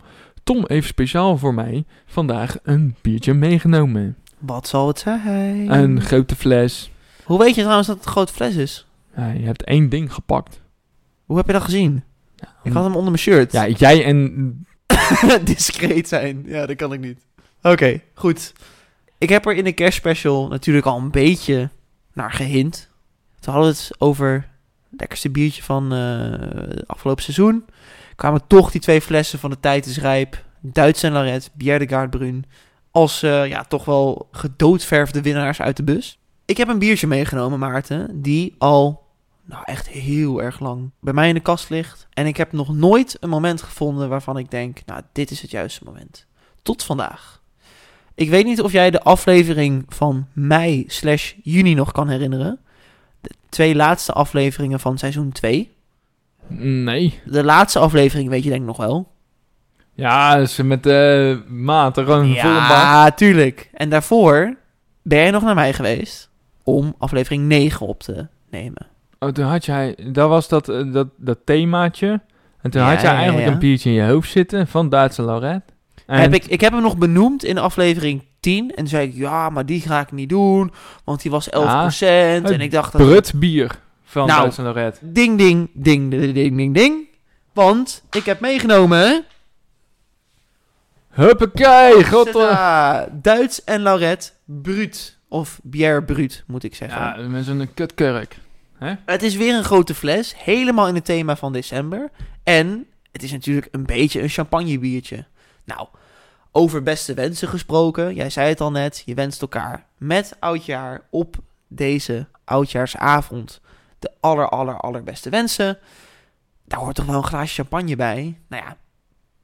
[0.44, 4.16] Tom heeft speciaal voor mij vandaag een biertje meegenomen.
[4.38, 5.72] Wat zal het zijn?
[5.72, 6.90] Een grote fles.
[7.24, 8.86] Hoe weet je trouwens dat het een grote fles is?
[9.16, 10.60] Ja, je hebt één ding gepakt.
[11.24, 12.02] Hoe heb je dat gezien?
[12.36, 13.52] Ja, Ik had hem onder mijn shirt.
[13.52, 14.66] ja jij en...
[15.44, 16.42] discreet zijn.
[16.46, 17.18] Ja, dat kan ik niet.
[17.62, 18.52] Oké, goed.
[19.18, 21.70] Ik heb er in de kerstspecial natuurlijk al een beetje
[22.12, 22.87] naar gehint.
[23.48, 24.32] Toen hadden we het over
[24.90, 27.64] het lekkerste biertje van eh, het afgelopen seizoen.
[28.16, 30.44] Kwamen toch die twee flessen van de Tijd is Rijp.
[30.60, 32.44] Duits en Laret, Bière de Gaardbrun.
[32.90, 36.18] Als eh, ja, toch wel gedoodverfde winnaars uit de bus.
[36.44, 38.22] Ik heb een biertje meegenomen, Maarten.
[38.22, 39.06] Die al
[39.44, 42.06] nou, echt heel erg lang bij mij in de kast ligt.
[42.12, 45.50] En ik heb nog nooit een moment gevonden waarvan ik denk, nou, dit is het
[45.50, 46.26] juiste moment.
[46.62, 47.42] Tot vandaag.
[48.14, 52.60] Ik weet niet of jij de aflevering van mei slash juni nog kan herinneren.
[53.20, 55.72] De twee laatste afleveringen van seizoen 2.
[56.48, 57.20] Nee.
[57.24, 59.08] De laatste aflevering weet je denk ik nog wel.
[59.94, 62.68] Ja, dus met de maat, er gewoon volle bak.
[62.70, 63.70] Ja, tuurlijk.
[63.72, 64.56] En daarvoor
[65.02, 66.30] ben jij nog naar mij geweest
[66.62, 68.86] om aflevering 9 op te nemen.
[69.18, 72.20] Oh, toen had jij, dat was dat, eh, dat, dat themaatje.
[72.60, 73.52] En toen Ja, had jij ja, eigenlijk ja.
[73.52, 75.62] een biertje in je hoofd zitten van Duitse Lauret.
[76.08, 78.68] En Heb ik, ik heb hem nog benoemd in aflevering 10.
[78.70, 80.72] En toen zei ik, ja, maar die ga ik niet doen.
[81.04, 81.52] Want die was 11%.
[82.00, 82.92] en ik dacht...
[82.92, 84.40] dat- Brut bier van Nou.
[84.40, 84.98] Duitse Lauret.
[85.02, 87.06] Ding, ding, ding, ding, ding, ding, ding.
[87.52, 89.24] Want ik heb meegenomen...
[91.10, 92.36] Huppakee, god.
[92.36, 93.00] eh.
[93.12, 95.16] Duits en Lauret Bruut.
[95.28, 97.00] Of Bière Brut, moet ik zeggen.
[97.22, 98.36] Ja, met zo'n kutkurk.
[99.06, 102.10] Het is weer een grote fles, helemaal in het thema van december.
[102.42, 105.24] En het is natuurlijk een beetje een champagnebiertje.
[105.68, 105.88] Nou,
[106.52, 108.14] over beste wensen gesproken.
[108.14, 113.60] Jij zei het al net, je wenst elkaar met oudjaar op deze oudjaarsavond
[113.98, 115.78] de aller, aller, allerbeste wensen.
[116.64, 118.38] Daar hoort toch wel een glaasje champagne bij?
[118.48, 118.76] Nou ja,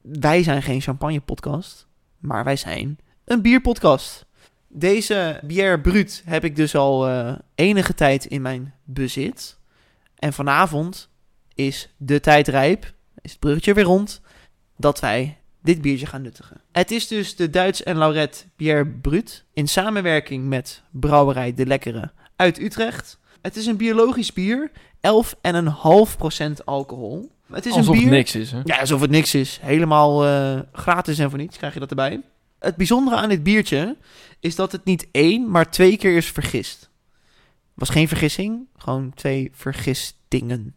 [0.01, 4.25] wij zijn geen champagne-podcast, maar wij zijn een bierpodcast.
[4.67, 9.57] Deze Bière Brut heb ik dus al eh, enige tijd in mijn bezit.
[10.15, 11.09] En vanavond
[11.53, 14.21] is de tijd rijp, is het bruggetje weer rond,
[14.77, 16.61] dat wij dit biertje gaan nuttigen.
[16.71, 22.11] Het is dus de Duits en Lauret Bière Brut in samenwerking met Brouwerij De Lekkere
[22.35, 23.19] uit Utrecht.
[23.41, 24.77] Het is een biologisch bier, 11,5%
[26.65, 27.31] alcohol.
[27.51, 28.09] Het is Alsof een bier...
[28.09, 28.61] het niks is, hè?
[28.63, 29.59] Ja, alsof het niks is.
[29.61, 32.21] Helemaal eh, gratis en voor niets krijg je dat erbij.
[32.59, 33.97] Het bijzondere aan dit biertje
[34.39, 36.89] is dat het niet één, maar twee keer is vergist.
[37.73, 40.75] Was geen vergissing, gewoon twee vergistingen.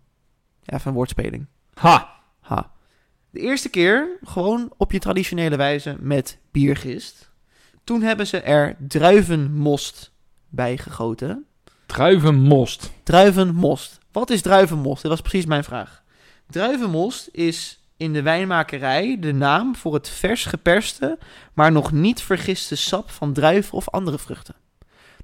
[0.62, 1.46] Ja, even een woordspeling.
[1.74, 2.20] Ha!
[2.40, 2.72] Ha.
[3.30, 7.30] De eerste keer gewoon op je traditionele wijze met biergist.
[7.84, 10.12] Toen hebben ze er druivenmost
[10.48, 11.46] bij gegoten.
[11.86, 12.90] Druivenmost.
[13.02, 13.98] Druivenmost.
[14.12, 15.02] Wat is druivenmost?
[15.02, 16.02] Dat was precies mijn vraag.
[16.46, 21.18] Druivenmost is in de wijnmakerij de naam voor het vers geperste,
[21.52, 24.54] maar nog niet vergiste sap van druiven of andere vruchten.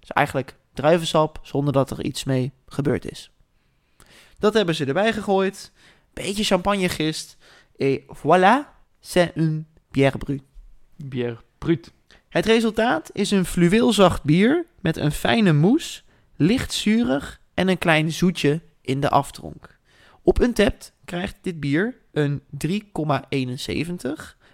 [0.00, 3.30] Dus eigenlijk druivensap zonder dat er iets mee gebeurd is.
[4.38, 5.72] Dat hebben ze erbij gegooid.
[6.12, 7.36] Beetje champagnegist.
[7.76, 8.64] Et voilà,
[9.00, 10.42] c'est une bière brut.
[10.96, 11.92] Bière brut.
[12.28, 16.04] Het resultaat is een fluweelzacht bier met een fijne moes,
[16.36, 19.78] licht zuurig en een klein zoetje in de aftronk.
[20.22, 22.72] Op Untappd krijgt dit bier een 3,71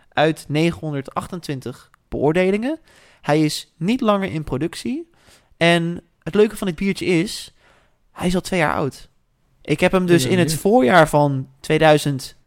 [0.09, 2.79] uit 928 beoordelingen.
[3.21, 5.11] Hij is niet langer in productie.
[5.57, 7.55] En het leuke van dit biertje is,
[8.13, 9.09] hij is al twee jaar oud.
[9.63, 11.49] Ik heb hem dus in het voorjaar van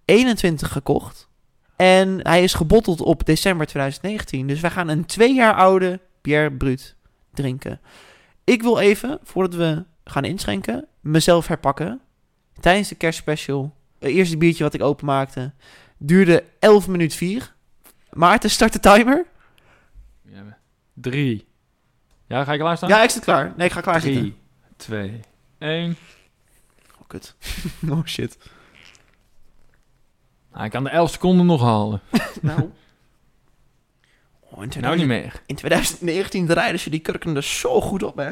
[0.06, 1.28] 2021 gekocht.
[1.76, 4.48] En hij is gebotteld op december 2019.
[4.48, 6.96] Dus wij gaan een twee jaar oude Bière Brut
[7.34, 7.82] drinken.
[8.44, 12.02] Ik wil even, voordat we gaan inschenken, mezelf herpakken.
[12.60, 15.54] Tijdens de kerstspecial, het eerste biertje wat ik openmaakte,
[15.98, 17.54] duurde 11 minuten 4.
[18.12, 19.26] Maarten, start de timer.
[20.22, 20.58] Ja,
[20.94, 21.48] drie.
[22.28, 22.90] Ja, ga ik klaarstaan?
[22.90, 23.54] Ja, ik zit klaar.
[23.58, 24.22] Nee, ik ga klaar zitten.
[24.22, 24.38] Drie,
[24.76, 25.20] twee,
[25.58, 25.98] één.
[27.00, 27.36] Oh, kut.
[27.90, 28.38] oh, shit.
[30.54, 32.02] Nou, ik kan de 11 seconden nog halen.
[32.42, 32.72] Nou.
[34.40, 35.42] Oh, in, 2000 Nou niet meer.
[35.46, 38.32] in 2019 draaiden ze die kurken er zo goed op, hè?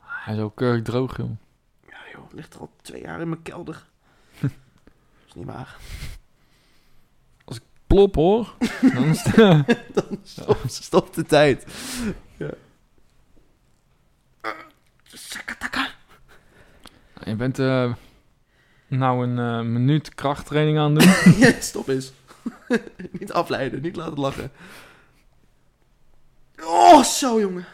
[0.00, 1.30] Hij is ook keurig droog, joh.
[1.88, 3.84] Ja, joh, ligt er al twee jaar in mijn kelder.
[5.26, 5.76] is niet waar.
[7.86, 8.54] Plop, hoor.
[8.94, 9.36] Dan is het-
[9.94, 11.66] Dan stop, stop de tijd.
[12.36, 12.50] Ja.
[15.02, 15.88] Sakataka.
[17.24, 17.92] Je bent eh,
[18.88, 21.08] nou een eh, minuut krachttraining aan doen.
[21.60, 22.12] Stop eens.
[23.18, 24.50] niet afleiden, niet laten lachen.
[26.62, 27.66] Oh, zo jongen.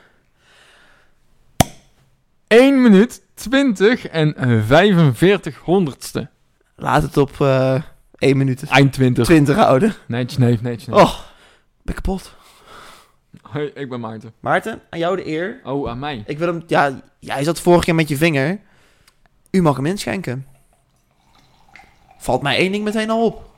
[2.47, 6.29] 1 minuut, 20 en 45 honderdste.
[6.77, 7.83] Laat het op eh
[8.19, 9.25] 1 minuut Eind 20.
[9.25, 9.95] 20 houden.
[10.07, 10.87] Netjes, netjes.
[10.87, 10.89] neef.
[10.89, 11.19] Oh,
[11.83, 12.35] ben kapot.
[13.43, 14.33] Hoi, ik ben Maarten.
[14.41, 15.61] Maarten, aan jou de eer.
[15.65, 16.23] Oh, aan mij.
[16.27, 18.61] Ik wil hem, ja, jij zat vorige keer met je vinger.
[19.51, 20.47] U mag hem inschenken.
[22.25, 23.51] Valt mij één ding meteen al op.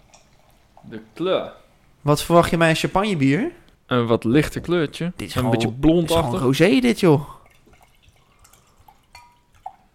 [0.82, 1.52] De kleur.
[2.00, 3.50] Wat verwacht je bij een champagnebier?
[3.86, 5.12] Een wat lichter kleurtje.
[5.16, 6.40] Dit is een gewoon- beetje Het is gewoon blondachtig.
[6.40, 7.28] rosé dit, joh.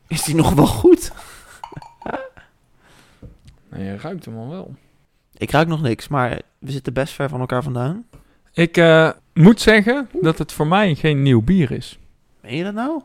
[0.08, 1.12] Is die nog wel goed?
[3.70, 4.76] Nee, je ruikt hem al wel.
[5.38, 8.06] Ik ruik nog niks, maar we zitten best ver van elkaar vandaan.
[8.54, 12.00] Ik eh, moet zeggen dat het voor mij geen nieuw bier is.
[12.42, 13.02] Meen je dat nou?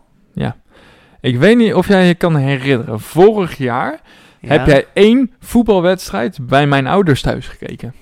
[1.20, 3.00] Ik weet niet of jij je kan herinneren.
[3.00, 4.00] Vorig jaar Ja.
[4.48, 7.94] Heb jij één voetbalwedstrijd bij mijn ouders thuis gekeken.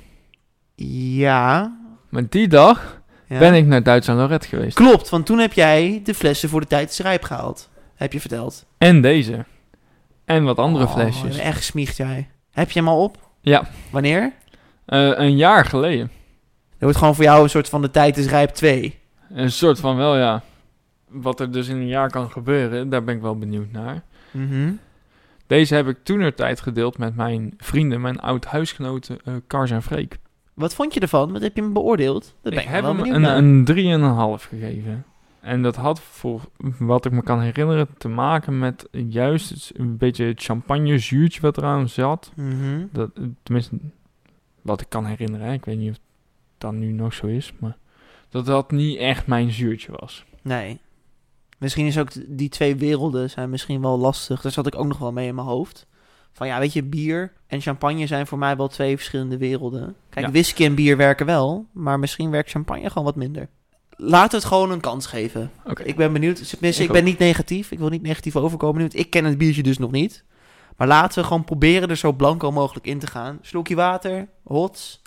[1.17, 1.77] Ja.
[2.09, 3.39] Maar die dag ja.
[3.39, 4.77] ben ik naar Duits en Lorette geweest.
[4.77, 7.71] Klopt, want toen heb jij de flessen voor de tijd is rijp gehaald.
[7.95, 8.67] Heb je verteld.
[8.79, 9.45] En deze.
[10.25, 11.39] En wat andere Oh, flesjes.
[11.39, 12.29] Echt gesmiegd jij.
[12.51, 13.19] Heb je hem al op?
[13.41, 13.69] Ja.
[13.91, 14.33] Wanneer?
[14.87, 16.11] Eh, een jaar geleden.
[16.71, 18.99] Dat wordt gewoon voor jou een soort van de tijd is rijp 2.
[19.31, 20.43] Een soort van wel, ja.
[21.09, 24.03] Wat er dus in een jaar kan gebeuren, daar ben ik wel benieuwd naar.
[24.31, 24.73] Mhm.
[25.47, 30.19] Deze heb ik toen tijd gedeeld met mijn vrienden, mijn oud-huisgenoten eh Kars en Freek.
[30.55, 31.33] Wat vond je ervan?
[31.33, 32.35] Wat heb je hem beoordeeld?
[32.43, 35.05] Dat ik ik heb wel hem een, een 3,5 gegeven.
[35.41, 36.41] En dat had voor
[36.79, 41.57] wat ik me kan herinneren te maken met juist een beetje het champagne zuurtje wat
[41.57, 42.33] eraan zat.
[42.35, 42.87] Mhm.
[42.93, 43.11] Dat,
[43.43, 43.77] tenminste,
[44.63, 45.47] wat ik kan herinneren.
[45.47, 45.53] hè.
[45.53, 45.99] Ik weet niet of
[46.59, 47.77] dat nu nog zo is, maar
[48.29, 50.25] dat dat niet echt mijn zuurtje was.
[50.43, 50.81] Nee.
[51.59, 54.41] Misschien is ook die twee werelden zijn misschien wel lastig.
[54.41, 55.87] Daar zat ik ook nog wel mee in mijn hoofd.
[56.33, 59.97] Van ja, weet je, bier en champagne zijn voor mij wel twee verschillende werelden.
[60.09, 60.33] Kijk, Ja.
[60.33, 63.49] whisky en bier werken wel, maar misschien werkt champagne gewoon wat minder.
[63.97, 65.51] Laten we het gewoon een kans geven.
[65.67, 65.83] Oké.
[65.83, 66.49] Ik ben benieuwd.
[66.49, 67.71] Tenminste, Ik ik ben niet negatief.
[67.71, 68.81] Ik wil niet negatief overkomen.
[68.81, 70.25] want Ik ken het biertje dus nog niet.
[70.77, 73.39] Maar laten we gewoon proberen er zo blanco mogelijk in te gaan.
[73.43, 75.03] Slokje water, hots.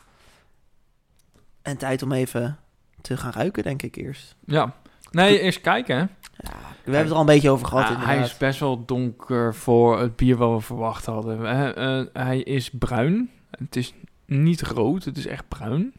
[1.61, 2.57] En tijd om even
[3.01, 4.35] te gaan ruiken, denk ik eerst.
[4.45, 4.73] Ja.
[5.11, 6.09] Nee, eerst kijken.
[6.37, 7.83] Ja, we hebben het er al een beetje over gehad.
[7.87, 8.25] Ja, hij inderdaad.
[8.27, 11.45] is best wel donker voor het bier wat we verwacht hadden.
[11.75, 13.29] Eh, hij is bruin.
[13.59, 13.93] Het is
[14.25, 15.93] niet rood, het is echt bruin.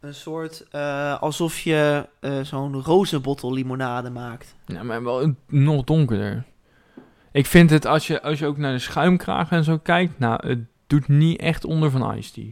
[0.00, 4.54] Een soort eh, alsof je eh, zo'n rozenbottel limonade maakt.
[4.66, 6.44] Ja, maar wel een- nog donkerder.
[7.32, 10.18] Ik vind het, als je, als je ook naar de schuimkraag en zo kijkt...
[10.18, 12.50] Nou, het doet niet echt onder van Ice Tea.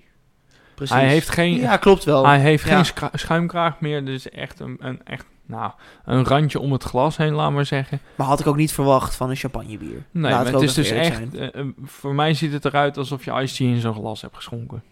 [0.74, 0.94] Precies.
[0.94, 2.26] Hij heeft geen, Ja, klopt wel.
[2.26, 2.83] hij heeft Ja.
[2.85, 4.04] geen schuimkraag meer.
[4.04, 5.72] Dus echt een, een, echt, nou,
[6.04, 8.00] een randje om het glas heen, laat maar zeggen.
[8.14, 10.04] Maar had ik ook niet verwacht van een champagnebier.
[10.10, 11.34] Nee, maar het is dus echt...
[11.34, 14.36] eh, eh, voor mij ziet het eruit alsof je Ice Tea in zo'n glas hebt
[14.36, 14.82] geschonken.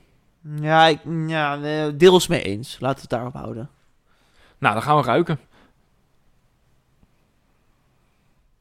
[0.61, 2.77] Ja, ik, ja, deels mee eens.
[2.81, 3.71] Laten we het daarop houden.
[4.59, 5.39] Nou, dan gaan we ruiken.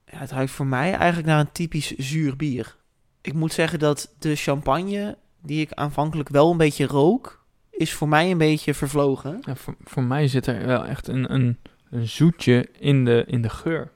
[0.05, 2.75] Ja, het ruikt voor mij eigenlijk naar een typisch zuur bier.
[3.21, 8.07] Ik moet zeggen dat de champagne, die ik aanvankelijk wel een beetje rook, is voor
[8.07, 9.37] mij een beetje vervlogen.
[9.41, 11.57] Ja, voor, voor mij zit er wel echt een, een,
[11.91, 13.89] een zoetje in de, in de geur.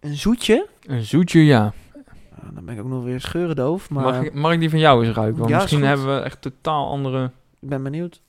[0.00, 0.66] Een zoetje.
[0.86, 1.72] Een zoetje, ja.
[2.42, 4.78] Nou, dan ben ik ook nog weer scheurendoof, maar Mag, ik, mag ik die van
[4.78, 5.38] jou eens ruiken?
[5.38, 7.30] Want Ja, misschien hebben we echt totaal andere...
[7.60, 8.20] ik ben benieuwd.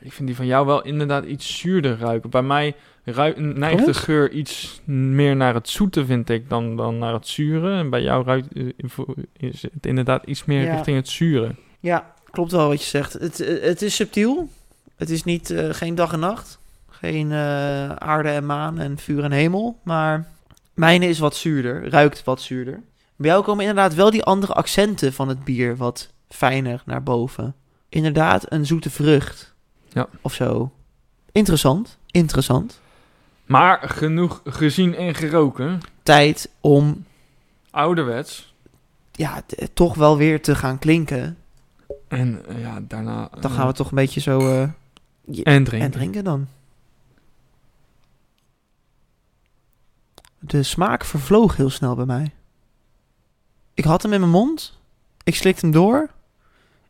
[0.00, 2.30] Ik vind die van jou wel inderdaad iets zuurder ruiken.
[2.30, 2.74] Bij mij
[3.04, 7.26] ruikt, neigt de geur iets meer naar het zoete, vind ik, dan, dan naar het
[7.28, 7.76] zure.
[7.78, 8.66] En bij jou ruikt, eh,
[9.32, 10.72] is het inderdaad iets meer Ja.
[10.74, 11.54] richting het zure.
[11.80, 13.12] Ja, klopt wel wat je zegt.
[13.12, 14.48] Het, eh, het is subtiel.
[14.96, 16.58] Het is niet, eh, geen dag en nacht.
[17.02, 19.80] Geen eh, aarde en maan en vuur en hemel.
[19.82, 20.26] Maar
[20.74, 21.88] mijne is wat zuurder.
[21.90, 22.82] Ruikt wat zuurder.
[23.16, 27.54] Bij jou komen inderdaad wel die andere accenten van het bier wat fijner naar boven.
[27.88, 29.54] Inderdaad, een zoete vrucht.
[29.88, 30.06] Ja.
[30.20, 30.72] Of zo.
[31.32, 31.98] Interessant.
[32.06, 32.80] Interessant.
[33.46, 35.80] Maar genoeg gezien en geroken.
[36.02, 37.04] Tijd om
[37.70, 38.54] Ouderwets.
[39.12, 39.42] ja,
[39.74, 41.38] toch wel weer te gaan klinken.
[42.08, 43.28] En eh, ja, daarna...
[43.40, 44.50] Dan eh, gaan we toch een beetje zo...
[45.42, 45.80] En drinken.
[45.80, 46.48] En drinken dan.
[50.44, 52.32] De smaak vervloog heel snel bij mij.
[53.74, 54.80] Ik had hem in mijn mond.
[55.24, 56.10] Ik slikte hem door.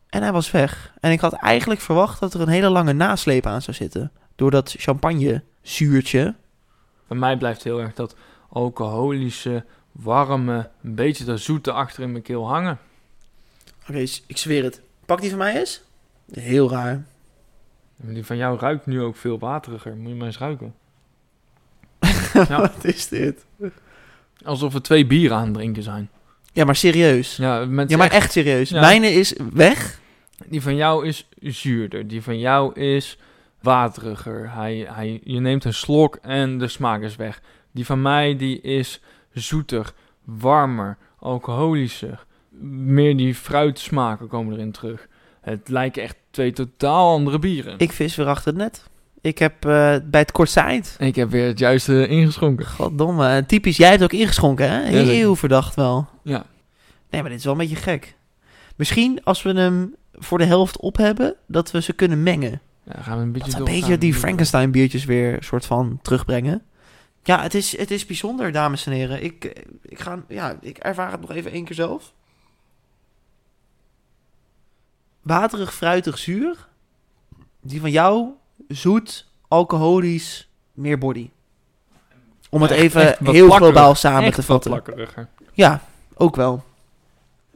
[0.09, 0.95] En hij was weg.
[1.01, 4.13] En ik had eigenlijk verwacht dat er een hele lange nasleep aan zou zitten.
[4.35, 6.35] Door dat champagne zuurtje.
[7.07, 8.17] Bij mij blijft heel erg dat
[8.49, 12.79] alcoholische, warme, een beetje dat zoete achter in mijn keel hangen.
[13.89, 14.81] Oké, ik zweer het.
[15.07, 15.83] Pak die van mij eens.
[16.31, 17.05] Heel raar.
[17.97, 19.97] Die van jou ruikt nu ook veel wateriger.
[19.97, 20.75] Moet je maar eens ruiken.
[22.49, 22.61] Ja.
[22.61, 23.45] Wat is dit?
[24.45, 26.11] Alsof we twee bieren aan het drinken zijn.
[26.53, 27.37] Ja, maar serieus.
[27.37, 28.69] Ja, maar echt- echt serieus.
[28.69, 28.81] Ja.
[28.81, 30.01] Mijne is weg.
[30.47, 32.09] Die van jou is zuurder.
[32.09, 33.19] Die van jou is
[33.61, 34.51] wateriger.
[34.55, 37.41] Hij, hij, je neemt een slok en de smaak is weg.
[37.73, 39.01] Die van mij die is
[39.33, 39.93] zoeter,
[40.25, 42.25] warmer, alcoholischer.
[42.71, 45.09] Meer die fruitsmaken komen erin terug.
[45.41, 47.73] Het lijken echt twee totaal andere bieren.
[47.73, 48.91] Ik, Ik vis weer achter het net.
[49.23, 52.67] Ik heb eh, bij het kortste eind heb weer het juiste ingeschonken.
[52.67, 53.27] Goddomme.
[53.29, 54.85] En Typisch, jij hebt ook ingeschonken, hè?
[54.85, 55.13] zeker.
[55.13, 56.09] Heel verdacht wel.
[56.23, 56.45] Ja.
[57.11, 58.15] Nee, maar dit is wel een beetje gek.
[58.77, 62.61] Misschien als we hem voor de helft op hebben, dat we ze kunnen mengen.
[62.85, 63.89] Ja, dan gaan we een beetje Dat we een doorgaan.
[63.91, 66.63] beetje die Frankenstein biertjes weer soort van terugbrengen.
[67.23, 69.23] Ja, het is, het is bijzonder, dames en heren.
[69.25, 72.13] Ik, eh, ik, ga, ja, ik ervaar het nog even één keer zelf.
[75.23, 76.69] Waterig, fruitig, zuur.
[77.61, 78.29] Die van jou,
[78.75, 81.31] zoet, alcoholisch, meer body.
[82.51, 83.57] Om het even heel plakkerig.
[83.57, 84.83] globaal samen Echt te vatten.
[85.53, 85.83] Ja,
[86.15, 86.55] ook wel.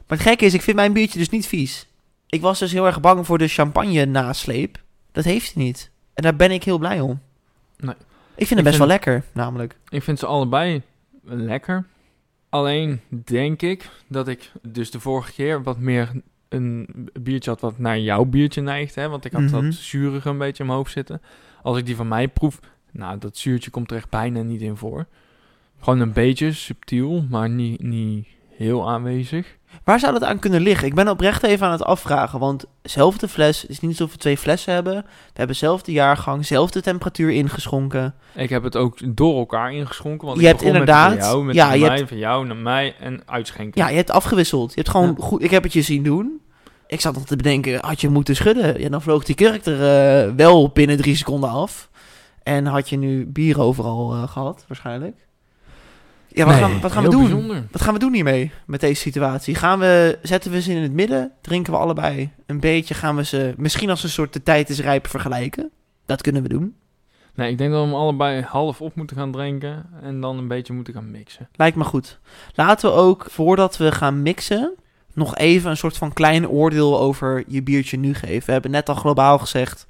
[0.07, 1.87] Maar het gekke is, ik vind mijn biertje dus niet vies.
[2.27, 4.81] Ik was dus heel erg bang voor de champagne nasleep.
[5.11, 5.89] Dat heeft hij niet.
[6.13, 7.19] En daar ben ik heel blij om.
[7.77, 7.95] Nee.
[8.35, 9.75] Ik vind hem Ik best vind- wel lekker, namelijk.
[9.89, 10.81] Ik vind ze allebei
[11.23, 11.85] lekker.
[12.49, 16.11] Alleen denk ik dat ik dus de vorige keer wat meer
[16.49, 16.87] een
[17.21, 18.95] biertje had wat naar jouw biertje neigt.
[18.95, 19.09] Hè?
[19.09, 19.51] Want ik had Mhm.
[19.51, 21.21] dat zurige een beetje in mijn hoofd zitten.
[21.61, 22.59] Als ik die van mij proef,
[22.91, 25.05] nou dat zuurtje komt er echt bijna niet in voor.
[25.79, 29.55] Gewoon een beetje subtiel, maar niet, niet heel aanwezig.
[29.83, 30.87] Waar zou dat aan kunnen liggen?
[30.87, 32.39] Ik ben oprecht even aan het afvragen.
[32.39, 34.93] Want zelfde fles, het is niet alsof we twee flessen hebben.
[35.05, 38.15] We hebben zelfde jaargang, zelfde temperatuur ingeschonken.
[38.35, 40.27] Ik heb het ook door elkaar ingeschonken.
[40.27, 42.17] Want Je ik hebt inderdaad- met van jou, met ja, van je mij, hebt- van
[42.17, 43.81] jou naar mij en uitschenken.
[43.81, 44.69] Ja, je hebt afgewisseld.
[44.69, 45.23] Je hebt gewoon Ja.
[45.25, 46.41] goed, ik heb het je zien doen.
[46.87, 48.79] Ik zat nog te bedenken, had je moeten schudden?
[48.81, 49.81] Ja, dan vloog die kurk er
[50.27, 51.89] eh, wel binnen drie seconden af.
[52.43, 55.26] En had je nu bier overal eh, gehad, waarschijnlijk.
[56.37, 57.21] Ja, wat Nee, gaan, wat gaan we doen?
[57.21, 57.67] bijzonder.
[57.71, 59.55] Wat gaan we doen hiermee met deze situatie?
[59.55, 61.31] Gaan we, zetten we ze in het midden?
[61.41, 62.93] Drinken we allebei een beetje?
[62.93, 65.71] Gaan we ze misschien als een soort de tijd is rijp vergelijken?
[66.05, 66.75] Dat kunnen we doen.
[67.35, 70.47] Nee, ik denk dat we hem allebei half op moeten gaan drinken en dan een
[70.47, 71.47] beetje moeten gaan mixen.
[71.55, 72.19] Lijkt me goed.
[72.55, 74.73] Laten we ook, voordat we gaan mixen,
[75.13, 78.45] nog even een soort van klein oordeel over je biertje nu geven.
[78.45, 79.85] We hebben net al globaal gezegd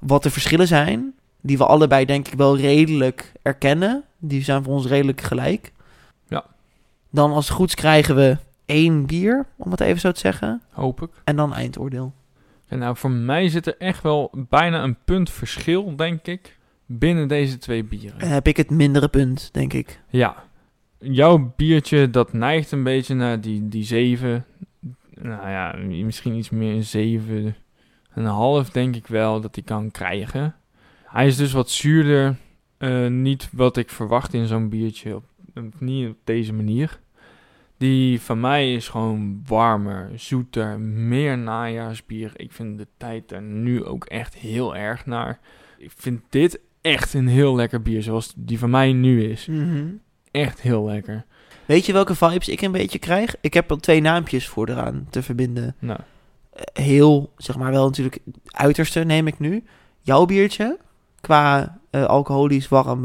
[0.00, 1.14] wat de verschillen zijn.
[1.40, 4.04] Die we allebei denk ik wel redelijk erkennen.
[4.18, 5.72] Die zijn voor ons redelijk gelijk.
[7.12, 10.62] Dan als het goed is krijgen we één bier, om het even zo te zeggen.
[10.70, 11.08] Hoop ik.
[11.24, 12.12] En dan eindoordeel.
[12.68, 17.28] En nou, voor mij zit er echt wel bijna een punt verschil, denk ik, binnen
[17.28, 18.18] deze twee bieren.
[18.18, 20.00] Dan heb ik het mindere punt, denk ik.
[20.08, 20.44] Ja,
[20.98, 24.44] jouw biertje dat neigt een beetje naar die, die 7.
[25.20, 27.56] Nou ja, misschien iets meer een 7.
[28.14, 30.54] Een half denk ik wel dat hij kan krijgen.
[31.04, 32.36] Hij is dus wat zuurder.
[32.78, 35.14] eh, niet wat ik verwacht in zo'n biertje.
[35.16, 35.24] Op-
[35.78, 37.00] niet op deze manier.
[37.76, 42.32] Die van mij is gewoon warmer, zoeter, meer najaarsbier.
[42.36, 45.40] Ik vind de tijd er nu ook echt heel erg naar.
[45.78, 49.48] Ik vind dit echt een heel lekker bier, zoals die van mij nu is.
[50.30, 51.24] Echt heel lekker.
[51.66, 53.34] Weet je welke vibes ik een beetje krijg?
[53.40, 55.76] Ik heb er twee naampjes voor eraan te verbinden.
[55.78, 56.00] Nou,
[56.52, 59.64] Eh, Heel, zeg maar wel natuurlijk, uiterste neem ik nu.
[60.00, 60.78] Jouw biertje,
[61.20, 63.02] qua eh, alcoholisch warm,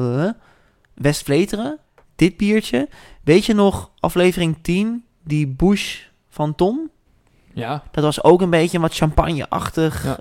[0.94, 1.80] West-Vleteren.
[2.18, 2.88] Dit biertje.
[3.24, 6.00] Weet je nog, aflevering 10, die Bush
[6.30, 6.90] van Tom?
[7.54, 10.04] ja, Dat was ook een beetje wat champagne-achtig.
[10.04, 10.20] Ja.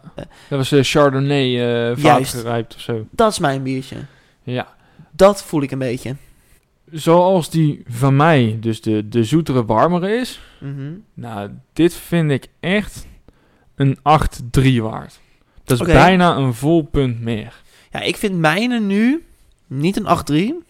[0.48, 2.30] dat was de Chardonnay eh Juist.
[2.32, 3.06] vaatgerijpt of zo.
[3.10, 3.96] Dat is mijn biertje.
[4.42, 4.74] Ja.
[5.10, 6.16] Dat voel ik een beetje.
[6.90, 10.40] Zoals die van mij, dus de, de zoetere, warmere is.
[10.60, 10.92] Mhm.
[11.14, 13.06] Nou, dit vind ik echt
[13.74, 14.02] een 8-3
[14.80, 15.20] waard.
[15.64, 17.62] Dat is bijna een vol punt meer.
[17.90, 19.26] Ja, ik vind mijne nu
[19.66, 20.66] niet een 8-3.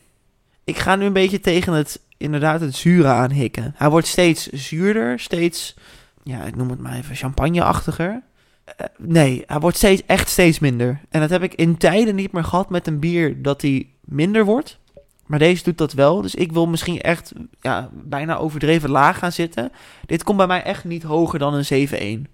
[0.66, 3.74] Ik ga nu een beetje tegen het, inderdaad, het zure aanhikken.
[3.76, 5.76] Hij wordt steeds zuurder, steeds,
[6.22, 8.22] ja, ik noem het maar even champagneachtiger.
[8.64, 11.00] Eh, nee, hij wordt steeds, echt steeds minder.
[11.09, 14.44] En dat heb ik in tijden niet meer gehad met een bier dat hij minder
[14.44, 14.79] wordt.
[15.26, 16.22] Maar deze doet dat wel.
[16.22, 19.72] Dus ik wil misschien echt ja, bijna overdreven laag gaan zitten.
[20.07, 21.92] Dit komt bij mij echt niet hoger dan een 7-1.
[21.92, 22.29] En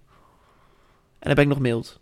[1.19, 2.01] dan ben ik nog mild.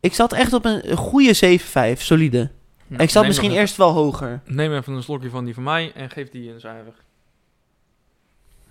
[0.00, 1.58] Ik zat echt op een een goede
[1.96, 2.50] 7-5, solide.
[2.86, 4.40] Nou, ik zat misschien eerst wel hoger.
[4.44, 6.94] Neem even een slokje van die van mij en geef die een cijfer.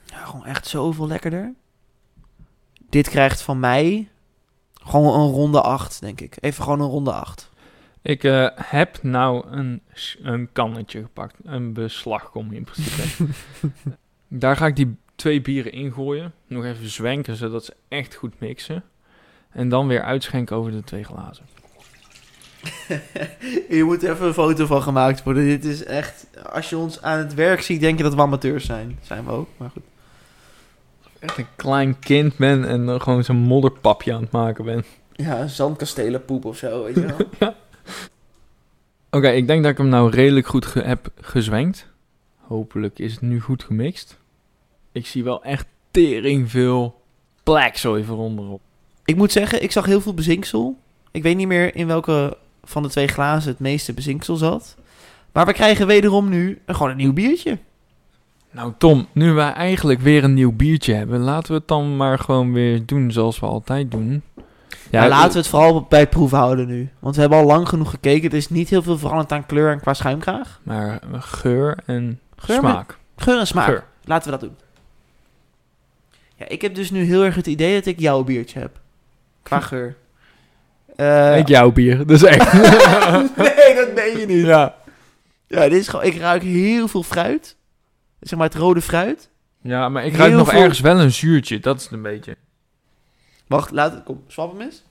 [0.06, 1.54] Ja, gewoon echt zoveel lekkerder.
[2.90, 4.10] Dit krijgt van mij
[4.74, 6.38] gewoon een ronde 8, denk ik.
[6.40, 7.50] Even gewoon een ronde 8.
[8.02, 9.82] Ik eh, heb nou een,
[10.22, 11.36] een kannetje gepakt.
[11.44, 13.26] Een beslagkom in principe.
[14.28, 16.34] Daar ga ik die twee bieren ingooien.
[16.48, 18.84] Nog even zwenken, zodat ze echt goed mixen.
[19.50, 21.46] En dan weer uitschenken over de twee glazen.
[23.78, 25.46] Je moet even een foto van gemaakt worden.
[25.46, 26.28] Dit is echt...
[26.52, 29.00] Als je ons aan het werk ziet, denk je dat we amateurs zijn.
[29.02, 29.84] Zijn we ook, maar goed.
[31.20, 34.84] Echt een klein kind ben en dan gewoon zo'n modderpapje aan het maken ben.
[35.12, 37.54] Ja, zandkastelen poep of zo, weet je wel.
[39.10, 41.88] Oké, ik denk dat ik hem nou redelijk goed ge- heb gezwenkt.
[42.38, 44.18] Hopelijk is het nu goed gemixt.
[44.92, 47.02] Ik zie wel echt tering veel
[47.44, 48.62] black zo even onderop.
[49.06, 50.78] ik moet zeggen, ik zag heel veel bezinksel.
[51.12, 54.76] Ik weet niet meer in welke van de twee glazen het meeste bezinksel zat.
[55.32, 57.58] Maar we krijgen wederom nu gewoon een nieuw biertje.
[58.52, 62.20] Nou Tom, nu wij eigenlijk weer een nieuw biertje hebben, laten we het dan maar
[62.20, 64.24] gewoon weer doen zoals we altijd doen.
[64.92, 66.90] Ja, laten we het vooral bij het proeven houden nu.
[67.00, 68.30] Want we hebben al lang genoeg gekeken.
[68.30, 70.60] Er is niet heel veel veranderd aan kleur en qua schuimkraag.
[70.64, 72.98] Maar geur en Geur smaak.
[73.16, 73.66] Geur en smaak.
[73.66, 73.84] Geur.
[74.04, 74.58] Laten we dat doen.
[76.36, 78.80] Ja, ik heb dus nu heel erg het idee dat ik jouw biertje heb.
[79.44, 79.96] Qua geur.
[80.96, 82.54] Eh, ik jouw bier, dus echt.
[83.38, 84.46] nee, dat ben je niet.
[84.46, 84.76] ja.
[85.48, 86.06] Ja, dit is gewoon...
[86.06, 87.56] Ik ruik heel veel fruit.
[88.20, 89.30] Zeg maar het rode fruit.
[89.62, 92.02] ja, maar ik Heel ruik nog veel- ergens wel een zuurtje, dat is het een
[92.02, 92.36] beetje.
[93.48, 94.04] Wacht, laat het...
[94.04, 94.84] Kom, swap hem eens.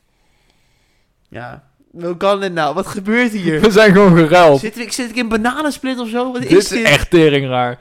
[1.28, 1.64] Ja.
[1.92, 2.74] Hoe kan dit nou?
[2.74, 3.60] Wat gebeurt hier?
[3.60, 4.60] We zijn gewoon geruild.
[4.60, 6.32] Zit ik, zit ik in bananensplit of zo?
[6.32, 6.84] Wat dit is is dit?
[6.84, 7.78] echt tering raar.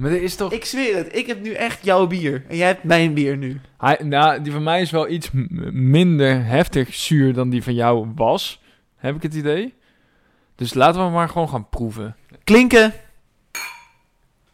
[0.00, 0.52] Maar dit is toch...
[0.52, 1.16] Ik zweer het.
[1.16, 2.44] Ik heb nu echt jouw bier.
[2.48, 3.60] En jij hebt mijn bier nu.
[3.78, 5.30] Hij, nou, die van mij is wel iets
[5.72, 8.62] minder heftig zuur dan die van jou was.
[8.96, 9.74] Heb ik het idee.
[10.54, 12.16] Dus laten we maar gewoon gaan proeven.
[12.44, 12.92] Klinken.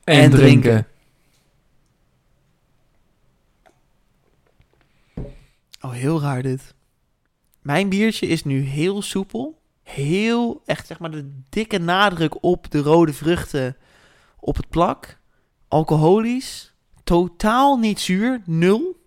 [0.04, 0.60] En, En drinken.
[0.60, 0.86] drinken.
[5.80, 6.74] Oh, heel raar dit.
[7.62, 9.60] Mijn biertje is nu heel soepel.
[9.82, 13.76] Heel, echt zeg maar de dikke nadruk op de rode vruchten
[14.40, 15.18] op het plak.
[15.68, 16.72] Alcoholisch.
[17.04, 18.40] Totaal niet zuur.
[18.44, 19.00] Nul.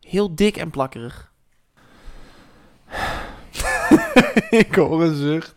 [0.00, 1.32] Heel dik en plakkerig.
[4.50, 5.54] ik hoor een zucht.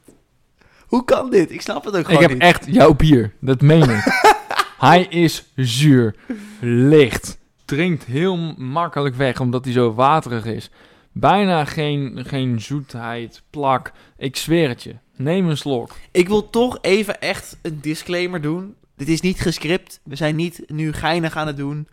[0.88, 1.52] Hoe kan dit?
[1.52, 2.42] Ik snap het ook Ik gewoon heb niet.
[2.42, 3.34] echt jouw bier.
[3.40, 4.04] Dat meen ik.
[4.78, 6.16] hij is zuur.
[6.60, 7.40] Licht.
[7.66, 10.70] Drinkt heel makkelijk weg omdat hij zo waterig is.
[11.12, 13.92] Bijna geen, geen zoetheid, plak.
[14.18, 14.96] Ik zweer het je.
[15.16, 15.92] Neem een slok.
[16.12, 18.76] Ik wil toch even echt een disclaimer doen.
[19.02, 20.00] Dit is niet gescript.
[20.04, 21.88] We zijn niet nu geinig aan het doen.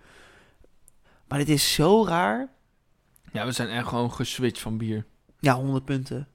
[1.29, 2.49] Maar dit is zo raar.
[3.33, 5.05] Ja, we zijn echt gewoon geswitcht van bier.
[5.41, 6.29] Ja, 100 punten.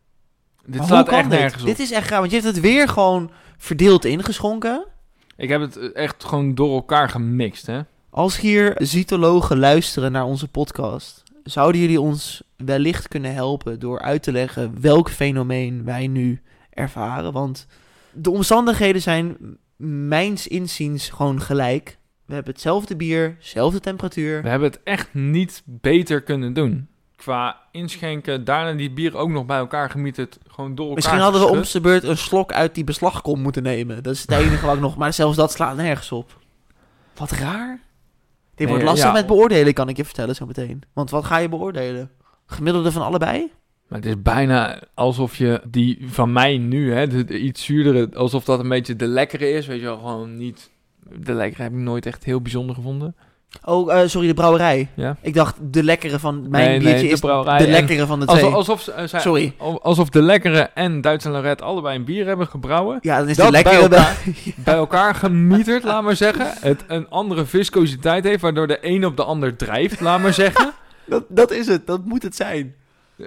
[0.66, 1.40] Dit Maar slaat echt dit?
[1.40, 1.68] nergens op.
[1.68, 4.86] Dit is echt raar, want je hebt het weer gewoon verdeeld ingeschonken.
[5.38, 7.82] Ik heb het echt gewoon door elkaar gemixt, hè.
[8.10, 14.24] Als hier zytologen luisteren naar onze podcast, zouden jullie ons wellicht kunnen helpen door uit
[14.24, 17.34] te leggen welk fenomeen wij nu ervaren?
[17.34, 17.68] Want
[18.12, 19.38] de omstandigheden zijn
[20.08, 21.98] mijns inziens gewoon gelijk.
[22.26, 24.42] We hebben hetzelfde bier, dezelfde temperatuur.
[24.42, 26.88] We hebben het echt niet beter kunnen doen.
[27.16, 30.38] Qua inschenken, daarna die bier ook nog bij elkaar gemieterd.
[30.48, 33.64] Gewoon door elkaar Misschien hadden we om de beurt een slok uit die beslagkom moeten
[33.64, 34.04] nemen.
[34.04, 34.98] Dat is het enige wat ik nog...
[34.98, 36.40] Maar zelfs dat slaat nergens op.
[37.16, 37.80] Wat raar.
[38.56, 39.14] Dit Nee, wordt lastig ja.
[39.14, 40.82] met beoordelen, kan ik je vertellen zo meteen.
[40.94, 42.12] Want wat ga je beoordelen?
[42.46, 43.52] Gemiddelde van allebei?
[43.94, 48.10] Maar het is bijna alsof je die van mij nu, hè, de, de iets zuurdere,
[48.16, 49.68] alsof dat een beetje de lekkere is.
[49.68, 50.70] Weet je wel, gewoon niet...
[51.20, 53.16] De lekkere heb ik nooit echt heel bijzonder gevonden.
[53.66, 54.88] Oh, eh, sorry, de brouwerij.
[54.96, 55.18] Ja.
[55.22, 57.20] Ik dacht, de lekkere van mijn Nee, nee, biertje de is
[57.66, 58.44] de lekkere van de twee.
[58.44, 59.54] Alsof, alsof, eh, zij- Sorry.
[59.58, 62.98] al- alsof de lekkere en Duits en Lorette allebei een bier hebben gebrouwen.
[63.02, 63.88] Ja, dan is Dat de lekkere...
[63.88, 64.34] bij wel-
[64.66, 66.48] Bij elkaar gemieterd, laat maar zeggen.
[66.60, 70.72] Het een andere viscositeit heeft, waardoor de een op de ander drijft, laat maar zeggen.
[71.06, 72.76] dat, dat is het, dat moet het zijn.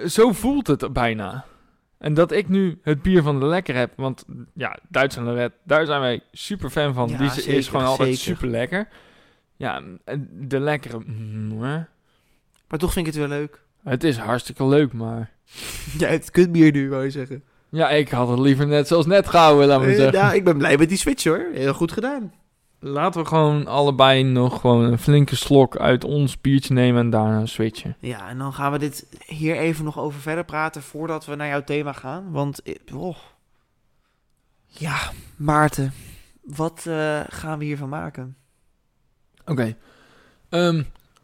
[0.07, 1.45] Zo voelt het bijna.
[1.97, 5.57] En dat ik nu het bier van de lekker heb, want ja, Duits en Lorette,
[5.63, 7.09] daar zijn wij super fan van.
[7.09, 8.23] Ja, Die zeker, is gewoon altijd zeker.
[8.35, 8.87] super lekker.
[9.55, 9.81] Ja,
[10.31, 11.57] de lekkere, mm.
[12.67, 13.61] Maar toch vind ik het wel leuk.
[13.83, 15.29] het is hartstikke leuk, maar...
[15.97, 17.43] Ja, het kutbier nu, wou je zeggen.
[17.69, 20.19] Ja, ik had het liever net zoals net gehouden, laat maar Eh, zeggen.
[20.21, 21.45] nou, ik ben blij met die switch hoor.
[21.53, 22.33] Heel goed gedaan.
[22.79, 27.45] Laten we gewoon allebei nog gewoon een flinke slok uit ons biertje nemen en daarna
[27.45, 27.95] switchen.
[27.99, 31.47] Ja, en dan gaan we dit hier even nog over verder praten voordat we naar
[31.47, 32.31] jouw thema gaan.
[32.31, 33.17] Want, eh, oh.
[34.67, 35.93] ja, Maarten,
[36.41, 38.35] wat eh, gaan we hiervan maken?
[39.45, 39.75] Oké.
[40.49, 40.83] Ehm,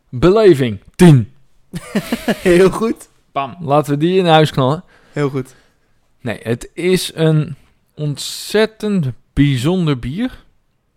[0.10, 1.34] beleving, 10.
[2.52, 3.10] Heel goed.
[3.32, 4.84] Bam, laten we die in huis knallen.
[5.12, 5.56] Heel goed.
[6.22, 7.56] Nee, het is een
[7.96, 10.43] ontzettend bijzonder bier.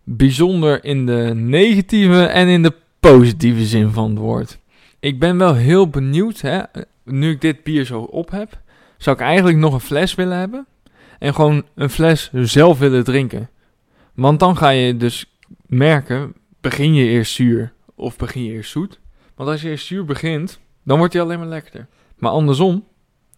[0.09, 4.59] Bijzonder in de negatieve en in de positieve zin van het woord.
[4.99, 6.61] Ik ben wel heel benieuwd, hè,
[7.03, 8.61] nu ik dit bier zo op heb,
[8.97, 10.67] zou ik eigenlijk nog een fles willen hebben.
[11.19, 13.49] En gewoon een fles zelf willen drinken.
[14.13, 18.99] Want dan ga je dus merken, begin je eerst zuur of begin je eerst zoet.
[19.35, 21.87] Want als je eerst zuur begint, dan wordt hij alleen maar lekkerder.
[22.17, 22.83] Maar andersom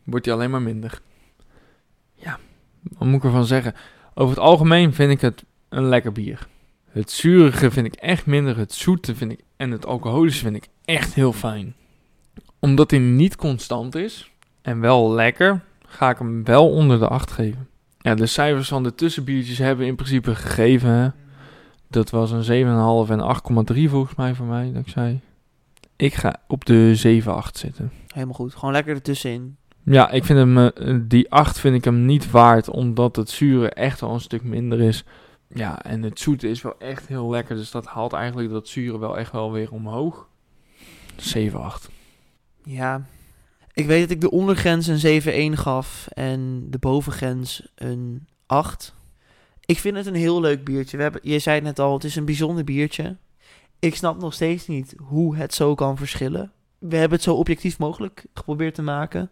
[0.03, 1.01] wordt hij alleen maar minder.
[2.13, 2.39] Ja,
[2.81, 3.73] wat moet ik ervan zeggen?
[4.13, 6.47] Over het algemeen vind ik het een lekker bier.
[6.89, 8.57] Het zurige vind ik echt minder.
[8.57, 11.75] Het zoete vind ik en het alcoholische vind ik echt heel fijn.
[12.59, 14.31] Omdat hij niet constant is
[14.61, 17.67] en wel lekker, ga ik hem wel onder de 8 geven.
[17.97, 20.89] Ja, de cijfers van de tussenbiertjes hebben in principe gegeven.
[20.89, 21.09] Hè?
[21.87, 22.43] Dat was een
[23.05, 25.19] 7,5 en 8,3 volgens mij voor mij, dat ik zei.
[25.95, 27.91] Ik ga op de 7,8 zitten.
[28.07, 28.55] Helemaal goed.
[28.55, 29.57] Gewoon lekker ertussenin.
[29.83, 33.69] Ja, ik vind hem, eh, die 8 vind ik hem niet waard, omdat het zure
[33.69, 35.03] echt wel een stuk minder is.
[35.53, 38.99] Ja, en het zoete is wel echt heel lekker, dus dat haalt eigenlijk dat zure
[38.99, 40.27] wel echt wel weer omhoog.
[41.15, 41.89] 7, 8.
[42.63, 43.05] Ja.
[43.73, 48.95] Ik weet dat ik de ondergrens een 7-1 gaf en de bovengrens een 8.
[49.65, 50.97] Ik vind het een heel leuk biertje.
[50.97, 53.17] We hebben, je zei het net al, het is een bijzonder biertje.
[53.79, 56.51] Ik snap nog steeds niet hoe het zo kan verschillen.
[56.77, 59.31] We hebben het zo objectief mogelijk geprobeerd te maken.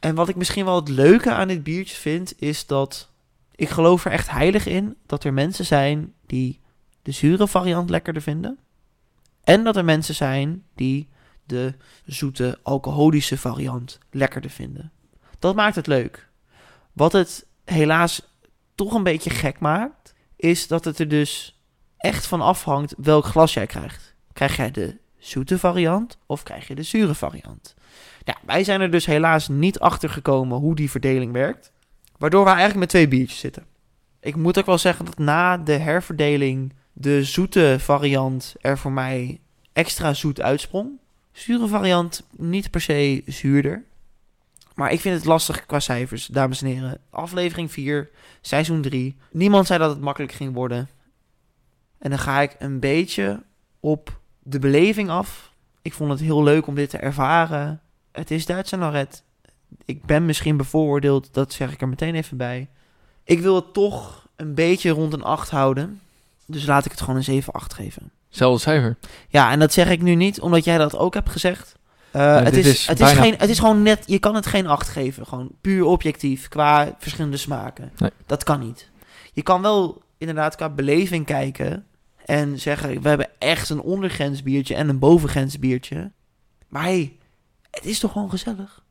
[0.00, 3.10] En wat ik misschien wel het leuke aan dit biertje vind, is dat
[3.54, 6.60] ik geloof er echt heilig in dat er mensen zijn die
[7.02, 8.58] de zure variant lekkerder vinden.
[9.44, 11.08] En dat er mensen zijn die
[11.46, 11.74] de
[12.04, 14.92] zoete alcoholische variant lekkerder vinden.
[15.38, 16.28] Dat maakt het leuk.
[16.92, 18.22] Wat het helaas
[18.74, 21.60] toch een beetje gek maakt, is dat het er dus
[21.96, 24.14] echt van afhangt welk glas jij krijgt.
[24.32, 27.74] Krijg jij de zoete variant of krijg je de zure variant?
[28.46, 31.72] Wij zijn er dus helaas niet achter gekomen hoe die verdeling werkt,
[32.18, 33.66] waardoor we eigenlijk met twee biertjes zitten.
[34.20, 39.40] Ik moet ook wel zeggen dat na de herverdeling de zoete variant er voor mij
[39.72, 40.98] extra zoet uitsprong.
[41.32, 43.84] Zure variant niet per se zuurder.
[44.74, 46.98] Maar ik vind het lastig qua cijfers, dames en heren.
[47.10, 48.10] Aflevering 4,
[48.40, 49.16] seizoen 3.
[49.30, 50.88] Niemand zei dat het makkelijk ging worden.
[51.98, 53.42] En dan ga ik een beetje
[53.80, 55.52] op de beleving af.
[55.82, 57.80] Ik vond het heel leuk om dit te ervaren.
[58.12, 59.23] Het is Duits en.
[59.84, 62.68] Ik ben misschien bevooroordeeld, dat zeg ik er meteen even bij.
[63.24, 66.00] Ik wil het toch een beetje rond een 8 houden.
[66.46, 68.10] Dus laat ik het gewoon een 7-8 geven.
[68.28, 68.96] Zelfde cijfer.
[69.28, 71.76] Ja, en dat zeg ik nu niet omdat jij dat ook hebt gezegd.
[72.16, 74.46] Uh, het, is, is het, is bijna- geen, het is gewoon net, je kan het
[74.46, 75.26] geen 8 geven.
[75.26, 77.92] Gewoon puur objectief qua verschillende smaken.
[77.96, 78.10] Nee.
[78.26, 78.90] Dat kan niet.
[79.32, 81.86] Je kan wel inderdaad qua beleving kijken
[82.24, 86.10] en zeggen: we hebben echt een ondergrensbiertje en een bovengrensbiertje.
[86.68, 87.16] Maar hey,
[87.70, 88.83] het is toch gewoon gezellig.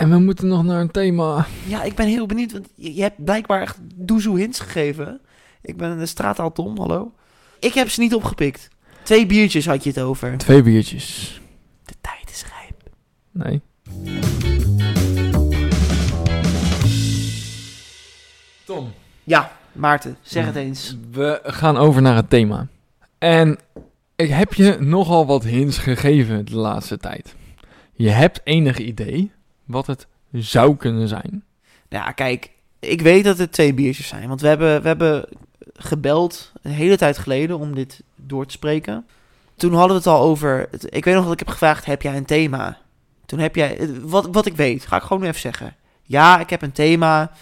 [0.00, 1.46] En we moeten nog naar een thema.
[1.66, 5.20] Ja, ik ben heel benieuwd, want je, hebt blijkbaar echt doezoe hints gegeven.
[5.62, 7.12] Ik ben de straattaal Tom, hallo.
[7.58, 8.68] Ik heb ze niet opgepikt.
[9.02, 10.38] Twee biertjes had je het over.
[10.38, 11.40] Twee biertjes.
[11.84, 12.82] De tijd is rijp.
[13.30, 13.60] Nee.
[18.64, 18.92] Tom.
[19.24, 20.96] Ja, Maarten, zeg het eens.
[21.10, 22.66] We gaan over naar het thema.
[23.18, 23.58] En
[24.16, 27.34] ik heb je nogal wat hints gegeven de laatste tijd.
[27.92, 29.32] Je hebt enig idee
[29.70, 31.44] wat het zou kunnen zijn.
[31.88, 34.28] Ja, kijk, ik weet dat het twee biertjes zijn.
[34.28, 35.24] Want we hebben, we hebben
[35.72, 39.06] gebeld een hele tijd geleden om dit door te spreken.
[39.56, 40.68] Toen hadden we het al over.
[40.88, 42.78] Ik weet nog dat ik heb gevraagd: heb jij een thema?
[43.26, 43.90] Toen heb jij.
[44.02, 45.76] Wat, wat ik weet, ga ik gewoon nu even zeggen.
[46.02, 47.32] Ja, ik heb een thema.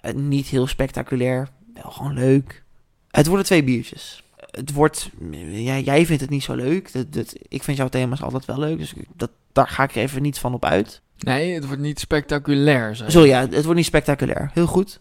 [0.00, 1.48] Eh, niet heel spectaculair.
[1.74, 2.64] Wel gewoon leuk.
[3.10, 4.22] Het worden twee biertjes.
[4.50, 5.10] Het wordt.
[5.50, 6.92] Ja, jij vindt het niet zo leuk.
[6.92, 8.78] Dat, dat, ik vind jouw thema's altijd wel leuk.
[8.78, 11.02] Dus dat, daar ga ik even niet van op uit.
[11.18, 12.96] Nee, het wordt niet spectaculair.
[13.08, 14.50] Zo ja, het wordt niet spectaculair.
[14.52, 15.00] Heel goed.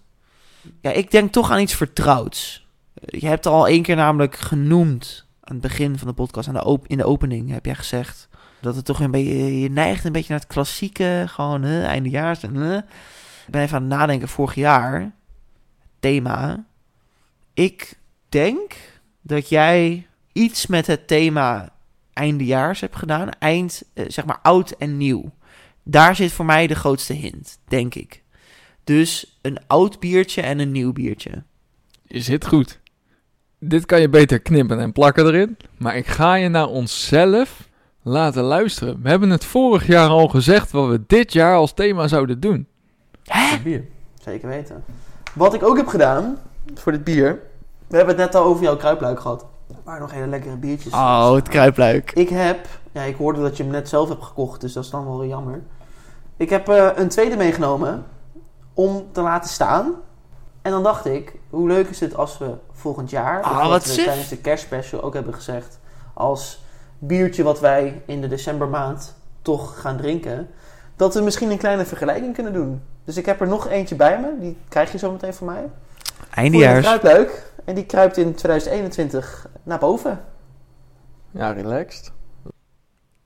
[0.81, 2.67] Ja, ik denk toch aan iets vertrouwds.
[2.93, 6.79] Je hebt al één keer namelijk genoemd aan het begin van de podcast, aan de
[6.87, 8.27] in de opening heb jij gezegd
[8.61, 12.43] dat het toch een beetje, je neigt een beetje naar het klassieke, gewoon hè, eindejaars.
[12.43, 15.11] Ik ben even aan het nadenken, vorig jaar,
[15.99, 16.65] thema.
[17.53, 17.97] Ik
[18.29, 18.75] denk
[19.21, 21.69] dat jij iets met het thema
[22.13, 25.31] eindejaars hebt gedaan, eind, eh, zeg maar oud en nieuw.
[25.87, 28.23] Daar zit voor mij de grootste hint, denk ik.
[28.83, 31.43] Dus een oud biertje en een nieuw biertje.
[32.03, 32.79] Je zit goed.
[33.59, 35.57] Dit kan je beter knippen en plakken erin.
[35.77, 37.69] Maar ik ga je naar onszelf
[38.01, 39.01] laten luisteren.
[39.01, 42.67] We hebben het vorig jaar al gezegd wat we dit jaar als thema zouden doen.
[43.23, 43.61] Hè?
[43.63, 43.85] bier.
[44.23, 44.83] Zeker weten.
[45.33, 46.37] Wat ik ook heb gedaan
[46.73, 47.41] voor dit bier.
[47.87, 49.45] We hebben het net al over jouw kruipluik gehad.
[49.83, 50.93] Maar nog hele lekkere biertjes.
[50.93, 52.11] Oh, het kruipluik.
[52.11, 54.89] Ik heb, ja, ik hoorde dat je hem net zelf hebt gekocht, dus dat is
[54.89, 55.61] dan wel weer jammer.
[56.37, 58.05] Ik heb eh, een tweede meegenomen
[58.73, 59.93] om te laten staan.
[60.61, 63.69] En dan dacht ik, hoe leuk is het als we volgend jaar, Ah, of wat
[63.69, 65.79] wat we tijdens de kerstspecial ook hebben gezegd,
[66.13, 66.63] als
[66.99, 70.49] biertje wat wij in de decembermaand toch gaan drinken,
[70.95, 72.81] dat we misschien een kleine vergelijking kunnen doen.
[73.03, 75.69] Dus ik heb er nog eentje bij me, die krijg je zo meteen van mij.
[76.79, 77.51] Voor de kruipluik.
[77.65, 80.23] En die kruipt in 2021 naar boven.
[81.31, 82.11] Ja, relaxed.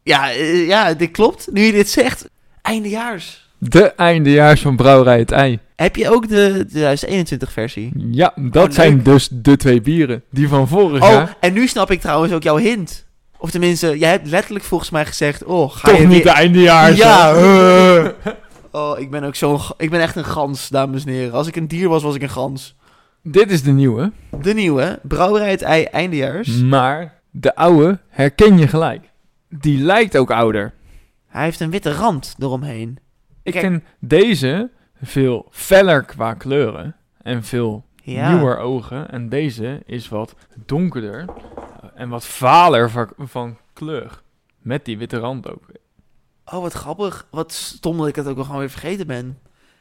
[0.03, 1.51] Ja, eh, ja, dit klopt.
[1.51, 2.30] Nu je dit zegt,
[2.70, 3.47] eindejaars.
[3.57, 5.59] De eindejaars van Brouwerij het Ei.
[5.76, 7.91] Heb je ook de 2021 versie?
[8.11, 10.24] Ja, dat Oh, zijn dus de twee bieren.
[10.32, 11.36] Die van vorig Oh, jaar.
[11.39, 13.05] en nu snap ik trouwens ook jouw hint.
[13.38, 16.30] Of tenminste, jij hebt letterlijk volgens mij gezegd, oh, ga Toch je niet weer- de
[16.39, 16.97] eindejaars.
[16.97, 18.07] Ja, uh.
[18.72, 21.34] Oh, ik ben ook zo'n, ik ben echt een gans, dames en heren.
[21.34, 22.76] Als ik een dier was, was ik een gans.
[23.24, 24.11] Dit is de nieuwe.
[24.41, 26.47] De nieuwe, Brouwerij het Ei Eindejaars.
[26.61, 29.01] Maar de oude herken je gelijk.
[29.49, 30.74] Die lijkt ook ouder.
[31.30, 33.00] Hij heeft een witte rand eromheen.
[33.44, 33.66] Ik Kijk.
[33.66, 34.70] vind deze
[35.02, 36.96] veel feller qua kleuren.
[37.22, 38.32] En veel Ja.
[38.32, 39.12] nieuwer ogen.
[39.12, 41.26] En deze is wat donkerder.
[41.96, 44.22] En wat valer van, van kleur.
[44.60, 45.64] Met die witte rand ook.
[46.46, 47.28] Oh, wat grappig.
[47.32, 49.38] Wat stom dat ik het ook nog gewoon weer vergeten ben.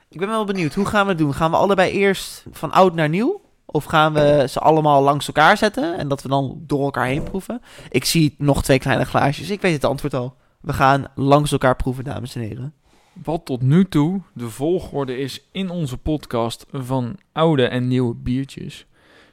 [0.09, 1.35] Ik ben wel benieuwd, hoe gaan we het doen?
[1.35, 3.41] Gaan we allebei eerst van oud naar nieuw?
[3.67, 7.23] Of gaan we ze allemaal langs elkaar zetten en dat we dan door elkaar heen
[7.23, 7.63] proeven?
[7.91, 9.51] Ik zie nog twee kleine glaasjes.
[9.51, 10.37] Ik weet het antwoord al.
[10.69, 12.75] We gaan langs elkaar proeven, dames en heren.
[13.13, 18.87] Wat tot nu toe de volgorde is in onze podcast van oude en nieuwe biertjes,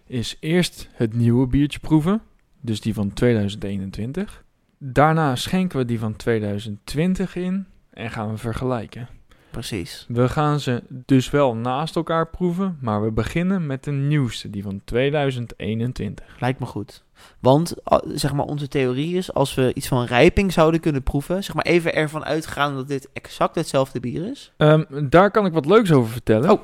[0.05, 2.21] is eerst het nieuwe biertje proeven,
[2.61, 4.43] dus die van 2021.
[4.77, 9.07] Daarna schenken we die van 2020 in en gaan we vergelijken.
[9.55, 10.05] Precies.
[10.07, 14.63] We gaan ze dus wel naast elkaar proeven, maar we beginnen met de nieuwste, die
[14.63, 16.25] van 2021.
[16.39, 17.03] Lijkt me goed.
[17.39, 21.43] Want, ah, zeg maar, onze theorie is, als we iets van rijping zouden kunnen proeven,
[21.43, 24.53] zeg maar even ervan uitgaan dat dit exact hetzelfde bier is.
[24.57, 26.49] Ehm, daar kan ik wat leuks over vertellen.
[26.49, 26.61] Oh.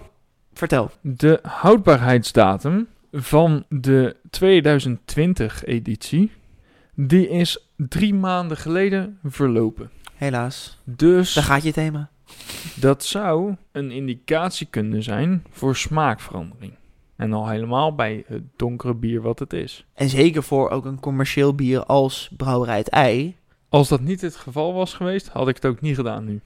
[0.54, 0.92] Vertel.
[1.02, 6.32] De houdbaarheidsdatum van de 2020-editie,
[6.96, 9.92] die is drie maanden geleden verlopen.
[10.16, 10.78] Helaas.
[10.84, 12.10] Dus Daar gaat je thema.
[12.76, 16.74] Dat zou een indicatie kunnen zijn voor smaakverandering.
[17.16, 19.86] En al helemaal bij het donkere bier wat het is.
[19.94, 23.36] En zeker voor ook een commercieel bier als Brouwerij het Ei.
[23.70, 26.42] Als dat niet het geval was geweest, had ik het ook niet gedaan nu.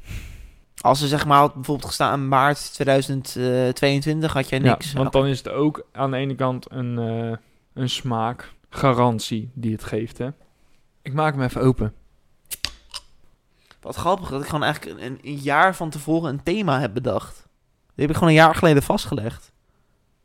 [0.82, 4.92] Als ze zeg maar had bijvoorbeeld gestaan in maart 2022, had jij niks.
[4.92, 7.38] Ja, want dan is het ook aan de ene kant een, eh,
[7.74, 10.30] een smaakgarantie die het geeft, hè.
[11.02, 11.94] Ik maak hem even open.
[13.86, 17.36] Wat grappig dat ik gewoon eigenlijk een, een jaar van tevoren een thema heb bedacht.
[17.36, 19.52] Die heb ik gewoon een jaar geleden vastgelegd.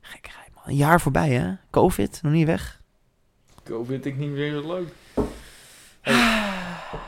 [0.00, 1.52] Gekkigheid man, een jaar voorbij hè.
[1.70, 2.80] Covid, nog niet weg.
[3.64, 4.88] Covid ik niet weer leuk.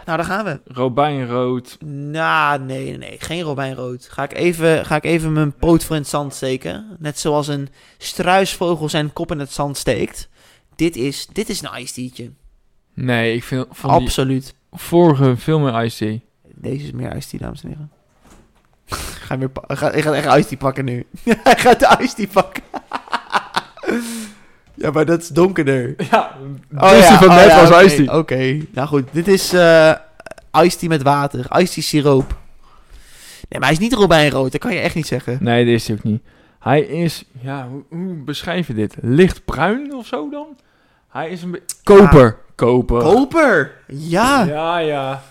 [0.04, 0.60] Nou, daar gaan we.
[0.64, 1.76] Robijnrood.
[1.84, 3.20] Nou, nee, nee, nee.
[3.20, 4.08] Geen robijnrood.
[4.08, 6.96] Ga ik, even, ga ik even mijn poot voor in het zand steken.
[6.98, 10.28] Net zoals een struisvogel zijn kop in het zand steekt.
[10.76, 12.30] Dit is, dit is een iced tea'tje.
[12.94, 14.54] Nee, ik vind van Absoluut.
[14.72, 16.18] vorige veel meer Ice Tea.
[16.62, 17.90] Deze is meer iced tea, dames en heren.
[19.26, 21.06] ga weer ga, ik ga echt iced tea pakken nu.
[21.44, 22.62] Hij gaat de iced tea pakken.
[24.74, 25.94] ja, maar dat is donkerder.
[26.10, 26.36] Ja,
[26.78, 28.18] Oh dus die van oh net ja, was oké, Ice Tea.
[28.18, 29.08] Oké, nou goed.
[29.12, 29.94] Dit is eh
[30.62, 31.46] iced tea met water.
[31.58, 32.36] Iced tea siroop.
[33.48, 34.52] Nee, maar hij is niet robijnrood.
[34.52, 35.38] Dat kan je echt niet zeggen.
[35.40, 36.22] Nee, dat is hij ook niet.
[36.58, 38.96] Hij is, ja, hoe, hoe beschrijf je dit?
[39.00, 40.46] Lichtbruin of zo dan?
[41.08, 41.76] Hij is een beetje...
[41.82, 42.36] Koper.
[42.54, 43.02] Koper.
[43.02, 43.72] Koper!
[43.86, 44.44] Ja.
[44.44, 45.22] Ja, ja.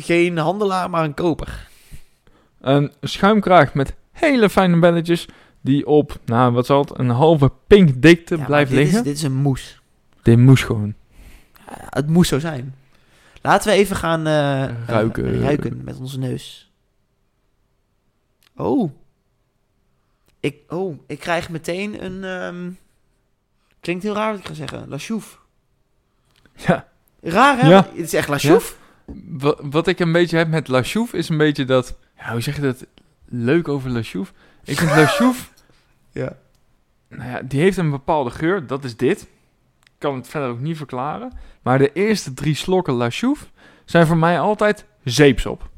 [0.00, 1.68] Geen handelaar, maar een koper.
[2.60, 5.28] Een schuimkraag met hele fijne belletjes
[5.60, 8.98] die op, nou wat zal het, een halve pink dikte Ja, blijft dit liggen.
[8.98, 9.80] Is, dit is een moes.
[10.22, 10.94] Dit moest gewoon.
[11.66, 12.74] Ja, het moest zo zijn.
[13.42, 15.40] Laten we even gaan eh, eh, Ruiken.
[15.40, 16.72] ruiken met onze neus.
[18.56, 18.92] Oh.
[20.40, 22.24] Ik, oh, ik krijg meteen een...
[22.24, 22.70] ehm,
[23.80, 24.88] klinkt heel raar wat ik ga zeggen.
[24.88, 25.40] La Chouf.
[26.54, 26.88] Ja.
[27.20, 27.68] Raar, hè?
[27.68, 27.86] Ja.
[27.94, 28.78] Het is echt La Chouf.
[29.28, 32.40] Wat, wat ik een beetje heb met La Chouf is een beetje dat, ja, hoe
[32.40, 32.86] zeg je dat,
[33.28, 34.32] leuk over La Chouf.
[34.64, 35.52] Ik vind La Chouf,
[36.12, 36.36] Ja.
[37.08, 39.20] nou ja, die heeft een bepaalde geur, dat is dit.
[39.20, 41.32] Ik kan het verder ook niet verklaren.
[41.62, 43.50] Maar de eerste drie slokken La Chouf
[43.84, 45.68] zijn voor mij altijd zeepsop.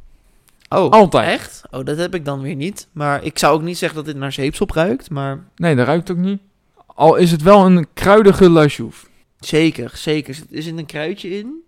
[0.68, 1.28] Oh, Altijd.
[1.28, 1.62] echt?
[1.70, 2.88] Oh, dat heb ik dan weer niet.
[2.92, 5.44] Maar ik zou ook niet zeggen dat dit naar zeepsop ruikt, maar...
[5.56, 6.40] Nee, dat ruikt ook niet.
[6.86, 9.08] Al is het wel een kruidige La Chouf.
[9.38, 10.38] Zeker, zeker.
[10.52, 11.62] Er zit een kruidje in.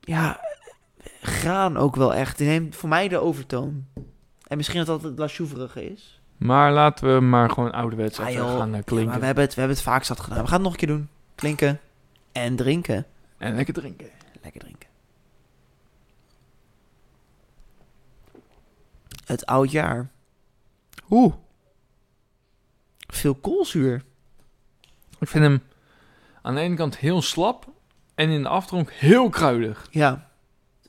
[0.00, 0.40] Ja,
[1.26, 2.38] graan ook wel echt.
[2.38, 3.84] Die neemt voor mij de overtoon.
[4.46, 6.20] En misschien dat dat het lasjoeverige is.
[6.36, 9.08] Maar laten we maar gewoon ouderwets Ah, even gaan eh, Ja, klinken.
[9.10, 10.38] maar we hebben, het, we hebben het vaak zat gedaan.
[10.42, 11.08] We gaan het nog een keer doen.
[11.34, 11.80] Klinken
[12.32, 13.06] en drinken.
[13.38, 14.08] En lekker drinken.
[14.42, 14.88] Lekker drinken.
[19.24, 20.08] Het oudjaar.
[21.10, 21.34] Oeh.
[23.06, 24.02] Veel koolzuur.
[25.18, 25.62] Ik vind hem
[26.42, 27.66] aan de ene kant heel slap
[28.14, 29.86] en in de afdronk heel kruidig.
[29.90, 30.25] Ja.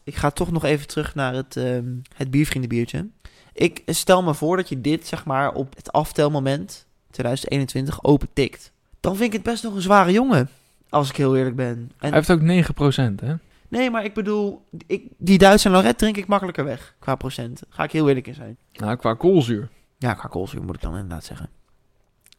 [0.07, 1.85] Ik ga toch nog even terug naar het, ehm
[2.15, 3.07] het biervriendenbiertje.
[3.53, 8.71] Ik stel me voor dat je dit, zeg maar, op het aftelmoment 2021 open tikt.
[8.99, 10.49] Dan vind ik het best nog een zware jongen.
[10.89, 11.67] Als ik heel eerlijk ben.
[11.67, 13.33] En, Hij heeft ook 9%, hè?
[13.67, 16.95] nee, maar ik bedoel, ik, die Duitse Lorette drink ik makkelijker weg.
[16.99, 17.61] Qua procent.
[17.69, 18.57] Ga ik heel eerlijk in zijn.
[18.73, 19.69] Nou, qua koolzuur.
[19.97, 21.49] Ja, qua koolzuur moet ik dan inderdaad zeggen.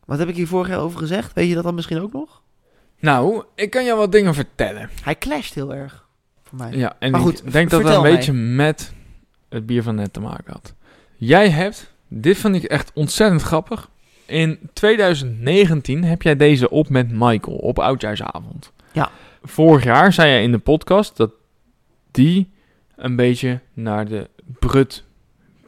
[0.05, 1.33] Wat heb ik hier vorig jaar over gezegd?
[1.33, 2.43] Weet je dat dan misschien ook nog?
[2.99, 4.91] Nou, ik kan je wat dingen vertellen.
[5.03, 6.08] Hij clasht heel erg.
[6.49, 6.73] Voor mij.
[6.73, 8.15] Ja, en Maar goed, ik denk dat vertel een mij.
[8.15, 8.93] beetje met
[9.49, 10.75] het bier van net te maken had.
[11.17, 13.91] Jij hebt, dit vond ik echt ontzettend grappig.
[14.27, 18.73] In 2019 heb jij deze op met Michael op Oudjaarsavond.
[18.93, 19.11] Ja.
[19.43, 21.31] Vorig jaar zei jij in de podcast dat
[22.11, 22.51] die
[22.97, 24.29] een beetje naar de
[24.59, 25.05] brut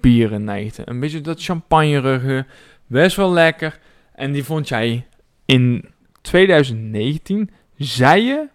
[0.00, 0.82] bieren neigde.
[0.84, 2.46] Een beetje dat champagnerige,
[2.86, 3.78] best wel lekker.
[4.14, 5.06] En die vond jij
[5.44, 5.84] in
[6.20, 8.48] 2019, zei je,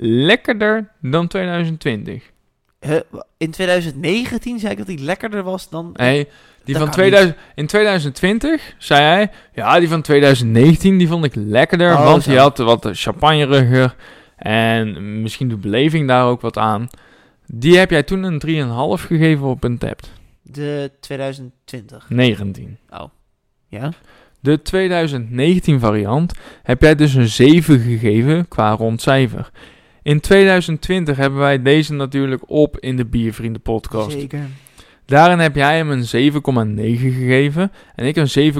[0.00, 2.30] lekkerder dan 2020.
[2.80, 3.00] Huh?
[3.36, 5.90] in 2019 zei ik dat hij lekkerder was dan...
[5.94, 6.28] Nee,
[6.64, 11.24] die Dat van kan 2000, in 2020 zei hij, ja, die van 2019 die vond
[11.24, 12.30] ik lekkerder, Oh, want zo.
[12.30, 13.94] die had wat champagneriger
[14.36, 16.88] en misschien de beleving daar ook wat aan.
[17.46, 20.12] Die heb jij toen een 3,5 gegeven op een tapt.
[20.42, 22.08] De 2020.
[22.08, 22.78] 19.
[23.68, 23.92] Ja?
[24.40, 26.32] De 2019 variant
[26.62, 29.50] heb jij dus een 7 gegeven qua rondcijfer.
[30.08, 34.10] In 2020 hebben wij deze natuurlijk op in de Biervrienden podcast.
[34.10, 34.46] Zeker.
[35.04, 38.52] Daarin heb jij hem een 7,9 gegeven en ik een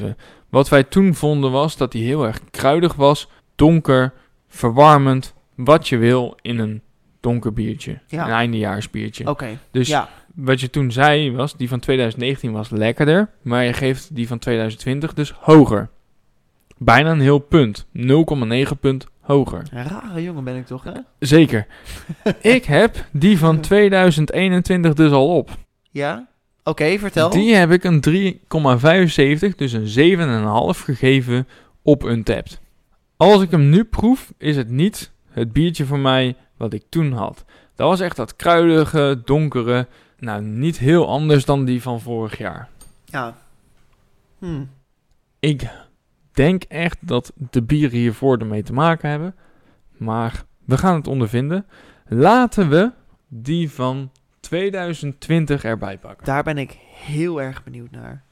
[0.00, 0.16] 7,7.
[0.48, 4.12] Wat wij toen vonden was dat hij heel erg kruidig was, donker,
[4.48, 6.82] verwarmend, wat je wil in een
[7.20, 7.98] donker biertje.
[8.06, 8.24] Ja.
[8.24, 9.28] Een eindejaarsbiertje.
[9.28, 9.58] Oké.
[9.70, 10.08] Dus Ja.
[10.34, 14.38] wat je toen zei was, die van 2019 was lekkerder, maar je geeft die van
[14.38, 15.90] 2020 dus hoger.
[16.78, 17.86] Bijna een heel punt.
[17.92, 19.62] 0,9 punt hoger.
[19.70, 20.92] Een rare jongen ben ik toch, hè?
[21.18, 21.66] Zeker.
[22.56, 25.50] ik heb die van 2021 dus al op.
[25.90, 26.28] Ja?
[26.64, 27.30] Oké, vertel.
[27.30, 28.38] Die heb ik een
[29.50, 31.48] 3,75, dus een 7,5 gegeven
[31.82, 32.60] op Untapped.
[33.16, 37.12] Als ik hem nu proef, is het niet het biertje voor mij wat ik toen
[37.12, 37.44] had.
[37.74, 39.86] Dat was echt dat kruidige, donkere,
[40.18, 42.68] nou, niet heel anders dan die van vorig jaar.
[43.04, 43.36] Ja.
[44.38, 44.64] Hm.
[45.38, 45.68] Ik
[46.32, 49.34] denk echt dat de bieren hiervoor ermee te maken hebben.
[49.96, 51.66] Maar we gaan het ondervinden.
[52.08, 52.90] Laten we
[53.28, 54.10] die van
[54.40, 56.26] 2020 erbij pakken.
[56.26, 58.22] Daar ben ik heel erg benieuwd naar.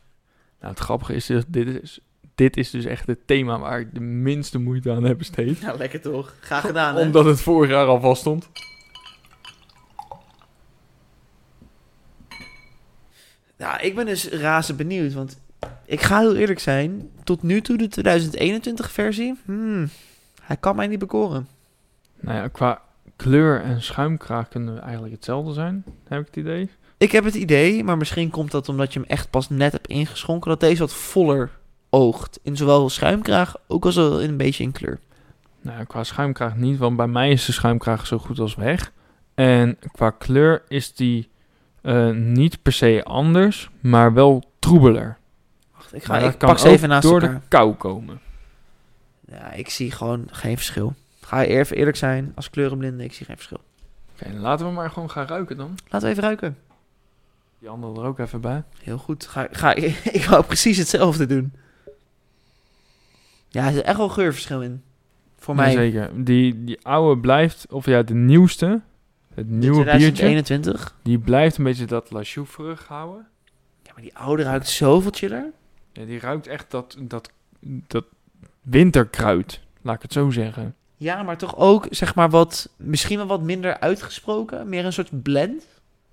[0.60, 2.00] Nou, het grappige is, dus, dit is,
[2.34, 5.60] dit is dus echt het thema waar ik de minste moeite aan heb besteed.
[5.60, 6.34] Nou, lekker toch?
[6.40, 7.00] Graag gedaan, hè?
[7.00, 8.50] Omdat het vorig jaar al vast stond.
[13.56, 15.40] Nou, ik ben dus razend benieuwd, want
[15.84, 17.10] ik ga heel eerlijk zijn.
[17.24, 19.88] Tot nu toe de 2021 versie, hmm,
[20.42, 21.48] hij kan mij niet bekoren.
[22.20, 22.82] Nou ja, qua
[23.16, 26.70] kleur en schuimkraag kunnen eigenlijk hetzelfde zijn, heb ik het idee.
[26.96, 29.86] Ik heb het idee, maar misschien komt dat omdat je hem echt pas net hebt
[29.86, 31.50] ingeschonken, dat deze wat voller
[31.90, 32.40] oogt.
[32.42, 34.98] In zowel schuimkraag, ook als wel in een beetje in kleur.
[35.60, 38.92] Nou, ja, qua schuimkraag niet, want bij mij is de schuimkraag zo goed als weg.
[39.34, 41.30] En qua kleur is die
[41.82, 45.18] eh, niet per se anders, maar wel troebeler.
[45.92, 47.34] Ik, ga, Maar ik pak ze even naast door elkaar.
[47.34, 48.20] de kou komen.
[49.26, 50.94] Ja, ik zie gewoon geen verschil.
[51.20, 53.60] Ga even eerlijk zijn, als kleurenblinde, ik zie geen verschil.
[54.14, 55.78] Oké, laten we maar gewoon gaan ruiken dan.
[55.88, 56.58] Laten we even ruiken.
[57.58, 58.62] Die andere er ook even bij.
[58.82, 59.26] Heel goed.
[59.26, 59.74] Ga, ga,
[60.18, 61.52] ik wou precies hetzelfde doen.
[63.48, 64.82] Ja, er zit echt wel geurverschil in.
[65.38, 65.72] Voor mij.
[65.72, 66.24] Zeker.
[66.24, 68.80] Die, die oude blijft, of ja, de nieuwste,
[69.34, 70.94] het De nieuwe biertje, 2021.
[71.02, 73.26] die blijft een beetje dat La Choufferig houden.
[73.82, 75.50] Ja, maar die oude ruikt zoveel chiller.
[75.92, 77.30] Ja, die ruikt echt dat, dat,
[77.86, 78.04] dat
[78.62, 80.74] winterkruid, laat ik het zo zeggen.
[80.96, 84.68] Ja, maar toch ook, zeg maar, wat, misschien wel wat minder uitgesproken.
[84.68, 85.66] Meer een soort blend.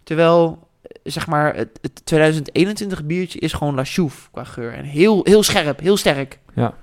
[0.03, 0.67] Terwijl,
[1.03, 4.73] zeg maar, het, het 2021 biertje is gewoon La Chouffe qua geur.
[4.73, 6.39] En heel, heel scherp, heel sterk.
[6.53, 6.73] Ja.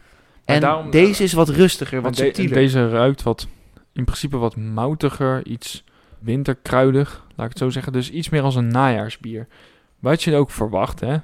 [0.44, 2.54] En daarom- deze is wat rustiger, wat de- subtieler.
[2.54, 3.46] deze ruikt wat,
[3.92, 5.84] in principe wat moutiger, iets
[6.18, 7.92] winterkruidig, laat ik het zo zeggen.
[7.92, 9.46] Dus iets meer als een najaarsbier.
[9.98, 11.16] Wat je ook verwacht, hè.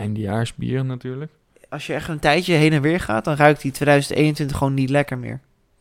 [0.00, 1.32] Eindejaarsbier natuurlijk.
[1.68, 4.90] Als je echt een tijdje heen en weer gaat, dan ruikt die 2021 gewoon niet
[4.90, 5.40] lekker meer.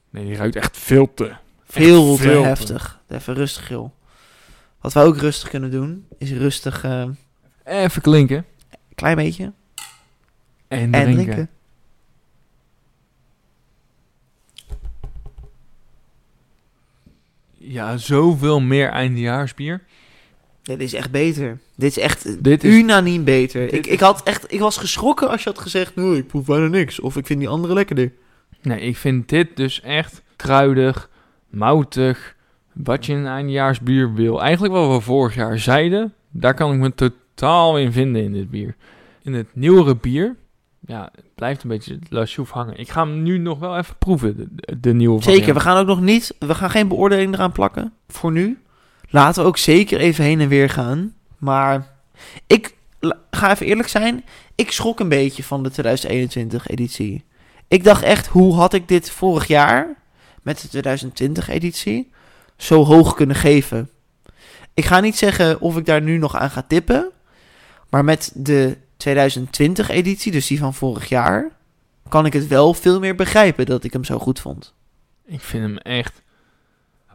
[0.09, 1.33] Nee, die ruikt echt veel te.
[1.63, 2.47] Veel te veel te.
[2.47, 2.99] heftig.
[3.07, 3.93] Even rustig, Gil.
[4.81, 7.07] Wat we ook rustig kunnen doen, is rustig eh,
[7.63, 8.45] Even klinken.
[8.95, 9.51] klein beetje
[10.67, 11.15] En, en drinken.
[11.23, 11.49] drinken.
[17.57, 19.81] Ja, zoveel meer eindejaarsbier.
[20.63, 21.59] Dit is echt beter.
[21.75, 23.73] Dit is echt Dit is- unaniem beter.
[23.73, 26.67] Ik, ik, had echt, ik was geschrokken als je had gezegd, nee, ik proef bijna
[26.67, 26.99] niks.
[26.99, 28.11] Of ik vind die andere lekkerder.
[28.61, 31.09] Nee, ik vind dit dus echt kruidig,
[31.49, 32.35] moutig.
[32.73, 34.41] Wat je in een eindejaarsbier wil.
[34.41, 38.49] Eigenlijk wat we vorig jaar zeiden, daar kan ik me totaal in vinden in dit
[38.49, 38.75] bier.
[39.23, 40.35] In het nieuwere bier,
[40.79, 42.79] ja, het blijft een beetje La hangen.
[42.79, 46.01] Ik ga hem nu nog wel even proeven, de, nieuwe Zeker, we gaan ook nog
[46.01, 47.93] niet, we gaan geen beoordeling eraan plakken.
[48.07, 48.57] Voor nu.
[49.09, 51.13] Laten we ook zeker even heen en weer gaan.
[51.37, 51.87] Maar
[52.47, 52.75] ik
[53.31, 54.23] ga even eerlijk zijn.
[54.55, 57.23] Ik schrok een beetje van de 2021 editie.
[57.67, 59.95] Ik dacht echt, hoe had ik dit vorig jaar
[60.41, 62.11] met de 2020 editie
[62.57, 63.89] zo hoog kunnen geven?
[64.73, 67.11] Ik ga niet zeggen of ik daar nu nog aan ga tippen.
[67.89, 71.51] Maar met de 2020 editie, dus die van vorig jaar,
[72.09, 74.73] kan ik het wel veel meer begrijpen dat ik hem zo goed vond.
[75.25, 76.21] Ik vind hem echt,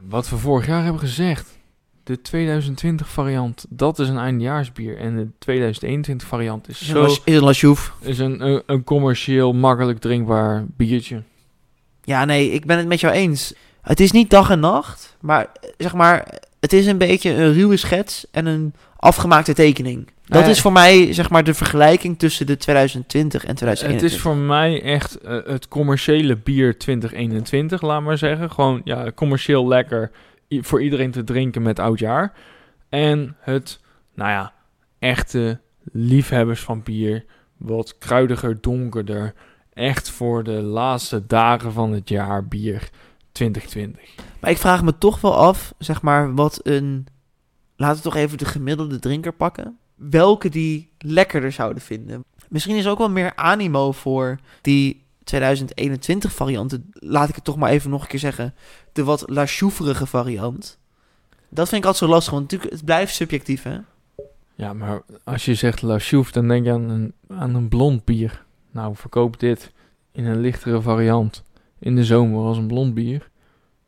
[0.00, 1.58] wat we vorig jaar hebben gezegd.
[2.04, 4.98] De 2020 variant, dat is een eindejaarsbier.
[4.98, 7.04] En de 2021 variant is zo...
[7.04, 7.90] is een La Chouffe.
[8.00, 11.22] is een, een, een commercieel, makkelijk drinkbaar biertje.
[12.02, 13.54] Ja, nee, ik ben het met jou eens.
[13.82, 15.46] Het is niet dag en nacht, maar
[15.76, 20.08] zeg maar, het is een beetje een ruwe schets en een afgemaakte tekening.
[20.26, 24.02] Dat is voor mij, zeg maar, de vergelijking tussen de 2020 en 2021.
[24.02, 28.50] Het is voor mij echt eh, het commerciële bier 2021, laat maar zeggen.
[28.50, 30.10] Gewoon ja, commercieel lekker
[30.62, 32.32] voor iedereen te drinken met oudjaar.
[32.88, 33.80] En het,
[34.14, 34.52] nou ja,
[34.98, 35.60] echte
[35.92, 37.24] liefhebbers van bier.
[37.56, 39.34] Wat kruidiger, donkerder.
[39.72, 42.90] Echt voor de laatste dagen van het jaar bier
[43.32, 44.14] 2020.
[44.40, 47.06] Maar ik vraag me toch wel af, zeg maar, wat een...
[47.76, 49.78] Laten we toch even de gemiddelde drinker pakken.
[49.94, 52.24] Welke die lekkerder zouden vinden.
[52.48, 56.90] Misschien is er ook wel meer animo voor die 2021 varianten.
[56.92, 58.54] Laat ik het toch maar even nog een keer zeggen.
[58.92, 60.78] De wat la choufferige variant.
[61.48, 63.78] Dat vind ik altijd zo lastig, want natuurlijk, het blijft subjectief, hè?
[64.54, 68.04] Ja, maar als je zegt La Chouffe, dan denk je aan een, aan een blond
[68.04, 68.44] bier.
[68.70, 69.72] Nou, verkoop dit
[70.12, 71.42] in een lichtere variant
[71.78, 73.30] in de zomer als een blond bier.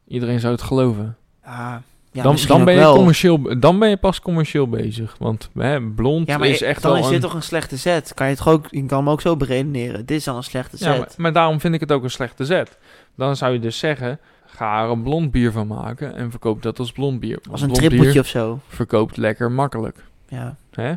[0.09, 1.17] Iedereen zou het geloven.
[1.45, 1.83] Ja,
[2.17, 2.95] ja dan, ben je wel.
[2.95, 5.17] commercieel, dan ben je pas commercieel bezig.
[5.19, 7.13] Want hè, blond Ja, maar is echt dan wel is een...
[7.13, 8.15] dit toch een slechte set?
[8.15, 10.07] Kan je, het ook, je kan hem ook zo beredeneren.
[10.07, 10.93] Dit is dan een slechte set.
[10.93, 12.79] ja, maar, maar daarom vind ik het ook een slechte zet.
[13.17, 16.79] Dan zou je dus zeggen, ga er een blond bier van maken en verkoop dat
[16.79, 17.39] als blond bier.
[17.43, 18.61] Want Als een trippeltje of zo.
[18.69, 20.05] verkoopt lekker makkelijk.
[20.29, 20.57] Ja.
[20.71, 20.93] Hè?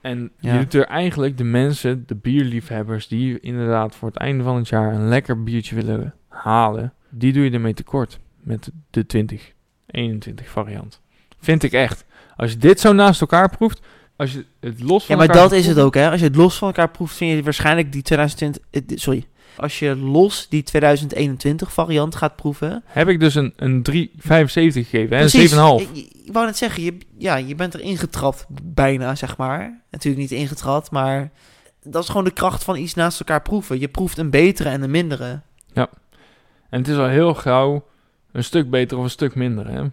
[0.00, 4.56] En je doet er eigenlijk de mensen, de bierliefhebbers, die inderdaad voor het einde van
[4.56, 9.06] het jaar een lekker biertje willen halen, die doe je ermee tekort met de
[9.90, 11.00] 2021 variant.
[11.40, 12.04] Vind ik echt.
[12.36, 13.80] Als je dit zo naast elkaar proeft,
[14.16, 16.10] als je het los Ja, van maar elkaar dat is het ook, hè.
[16.10, 18.62] Als je het los van elkaar proeft, vind je waarschijnlijk die 2020...
[18.70, 19.26] eh, Sorry.
[19.56, 22.82] Als je los die 2021 variant gaat proeven...
[22.86, 25.22] Heb ik dus een, een 3,75 gegeven, hè?
[25.22, 25.52] Precies.
[25.52, 25.90] een 7,5.
[25.92, 29.80] Ik, ik wou net zeggen, je, ja, je bent erin getrapt bijna, zeg maar.
[29.90, 31.30] Natuurlijk niet ingetrapt, maar...
[31.82, 33.80] Dat is gewoon de kracht van iets naast elkaar proeven.
[33.80, 35.40] Je proeft een betere en een mindere.
[36.70, 37.84] En het is al heel gauw
[38.32, 39.84] een stuk beter of een stuk minder, hè?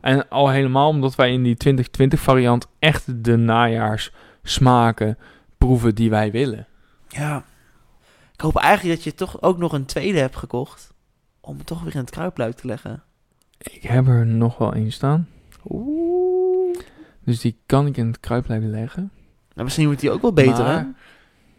[0.00, 4.12] En al helemaal omdat wij in die 2020 variant echt de najaars
[4.42, 5.18] smaken
[5.58, 6.66] proeven die wij willen.
[7.08, 7.44] Ja.
[8.32, 10.92] Ik hoop eigenlijk dat je toch ook nog een tweede hebt gekocht.
[11.40, 13.02] Om het toch weer in het kruipluik te leggen.
[13.58, 15.28] Ik heb er nog wel één staan.
[15.68, 16.78] Oeh.
[17.24, 19.10] Dus die kan ik in het kruipluik leggen.
[19.52, 20.82] Nou, misschien wordt die ook wel beter, hè?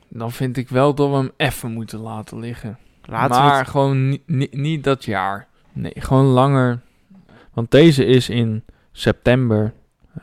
[0.09, 2.77] Dan vind ik wel dat we hem even moeten laten liggen.
[3.05, 5.47] Laten maar het- gewoon ni- ni- niet dat jaar.
[5.73, 6.79] Nee, gewoon langer.
[7.53, 9.73] Want deze is in september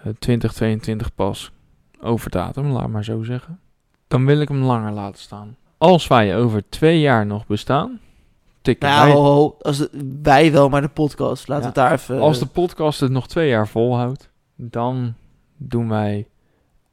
[0.03, 1.53] eh, 2022 pas
[2.01, 3.61] over datum, laat maar zo zeggen.
[4.09, 5.57] Dan wil ik hem langer laten staan.
[5.79, 8.01] Als wij over twee jaar nog bestaan,
[8.63, 9.15] tikken Nou, wij.
[9.17, 11.49] ho, ho, als de- wij wel, maar de podcast.
[11.49, 11.87] Laten we Ja.
[11.87, 12.21] daar even...
[12.21, 15.15] Als de podcast het nog twee jaar volhoudt, dan
[15.57, 16.29] doen wij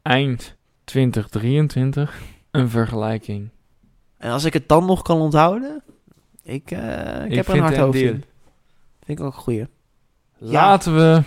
[0.02, 3.50] eind 2023 een vergelijking.
[4.18, 5.84] En als ik het dan nog kan onthouden...
[6.44, 8.24] Ik, eh, ik, Ik heb er een hard hoofd in.
[9.06, 9.68] Vind ik ook een goeie.
[10.38, 11.22] Laten we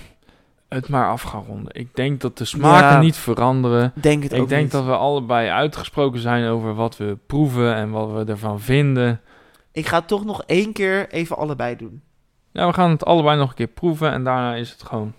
[0.69, 1.75] het maar af gaan ronden.
[1.75, 3.01] Ik denk dat de smaken Ja.
[3.01, 3.93] niet veranderen.
[3.95, 4.73] Denk het ook Ik denk niet.
[4.73, 9.21] dat we allebei uitgesproken zijn over wat we proeven en wat we ervan vinden.
[9.73, 12.03] Ik ga toch nog één keer even allebei doen.
[12.53, 15.13] Ja, we gaan het allebei nog een keer proeven en daarna is het gewoon.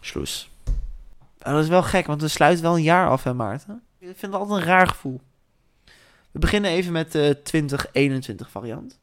[0.00, 0.50] Sloes.
[1.38, 3.82] dat is wel gek, want we sluiten wel een jaar af, hè Maarten?
[3.98, 5.20] Ik vind het altijd een raar gevoel.
[6.30, 8.98] We beginnen even met de 2021 variant.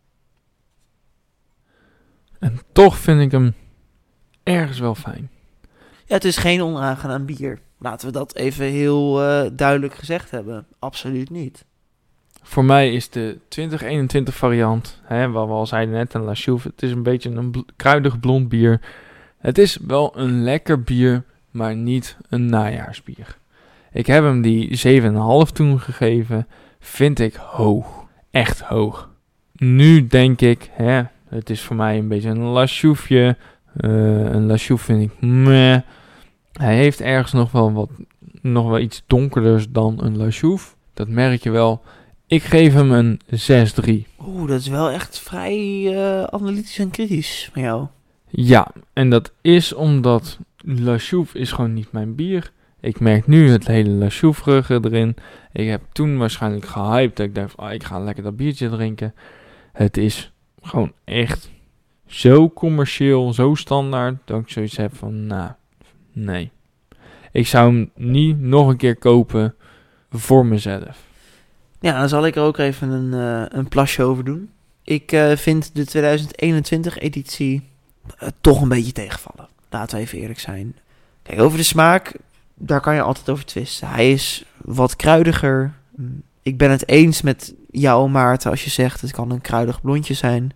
[2.41, 3.53] En toch vind ik hem
[4.43, 5.29] ergens wel fijn.
[6.05, 7.59] Ja, het is geen onaangenaam bier.
[7.79, 10.65] Laten we dat even heel eh, duidelijk gezegd hebben.
[10.79, 11.65] Absoluut niet.
[12.43, 16.67] Voor mij is de 2021 variant, hè, wat we al zeiden net, een La Chouve,
[16.67, 18.81] het is een beetje een bl- kruidig blond bier.
[19.37, 23.37] Het is wel een lekker bier, maar niet een najaarsbier.
[23.91, 25.01] Ik heb hem die
[25.47, 26.47] 7,5 toen gegeven,
[26.79, 28.05] vind ik hoog.
[28.31, 29.09] Echt hoog.
[29.53, 33.37] Nu denk ik, hè, het is voor mij een beetje een La Chouveje.
[33.77, 35.79] Eh, een La Chouve vind ik meh.
[36.51, 37.89] Hij heeft ergens nog wel, wat,
[38.41, 40.73] nog wel iets donkerders dan een La Chouve.
[40.93, 41.81] Dat merk je wel.
[42.27, 44.07] Ik geef hem een 6-3.
[44.25, 47.87] Oeh, dat is wel echt vrij eh, analytisch en kritisch van jou.
[48.27, 52.51] Ja, en dat is omdat La Chouve is gewoon niet mijn bier.
[52.79, 55.15] Ik merk nu het hele La Chouvrige erin.
[55.51, 59.13] Ik heb toen waarschijnlijk gehyped dat ik dacht, ah, ik ga lekker dat biertje drinken.
[59.73, 60.31] Het is
[60.61, 61.49] gewoon echt
[62.07, 65.51] zo commercieel, zo standaard, dat ik zoiets heb van, nou,
[66.11, 66.51] nee.
[67.31, 69.55] Ik zou hem niet nog een keer kopen
[70.09, 71.09] voor mezelf.
[71.79, 74.49] Ja, dan zal ik er ook even een, eh, een plasje over doen.
[74.83, 77.69] Ik eh, vind de 2021-editie
[78.17, 79.49] eh, toch een beetje tegenvallen.
[79.69, 80.75] Laten we even eerlijk zijn.
[81.23, 82.15] Kijk, over de smaak,
[82.55, 83.87] daar kan je altijd over twisten.
[83.87, 85.73] Hij is wat kruidiger.
[86.41, 90.13] Ik ben het eens met jou, Maarten, als je zegt het kan een kruidig blondje
[90.13, 90.53] zijn.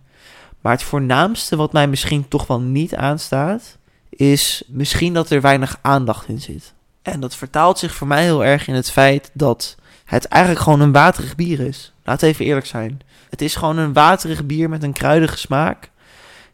[0.60, 3.78] Maar het voornaamste wat mij misschien toch wel niet aanstaat,
[4.10, 6.74] is misschien dat er weinig aandacht in zit.
[7.02, 10.80] En dat vertaalt zich voor mij heel erg in het feit dat het eigenlijk gewoon
[10.80, 11.92] een waterig bier is.
[12.04, 13.00] Laat even eerlijk zijn.
[13.30, 15.90] Het is gewoon een waterig bier met een kruidige smaak.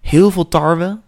[0.01, 0.99] Heel veel tarwe.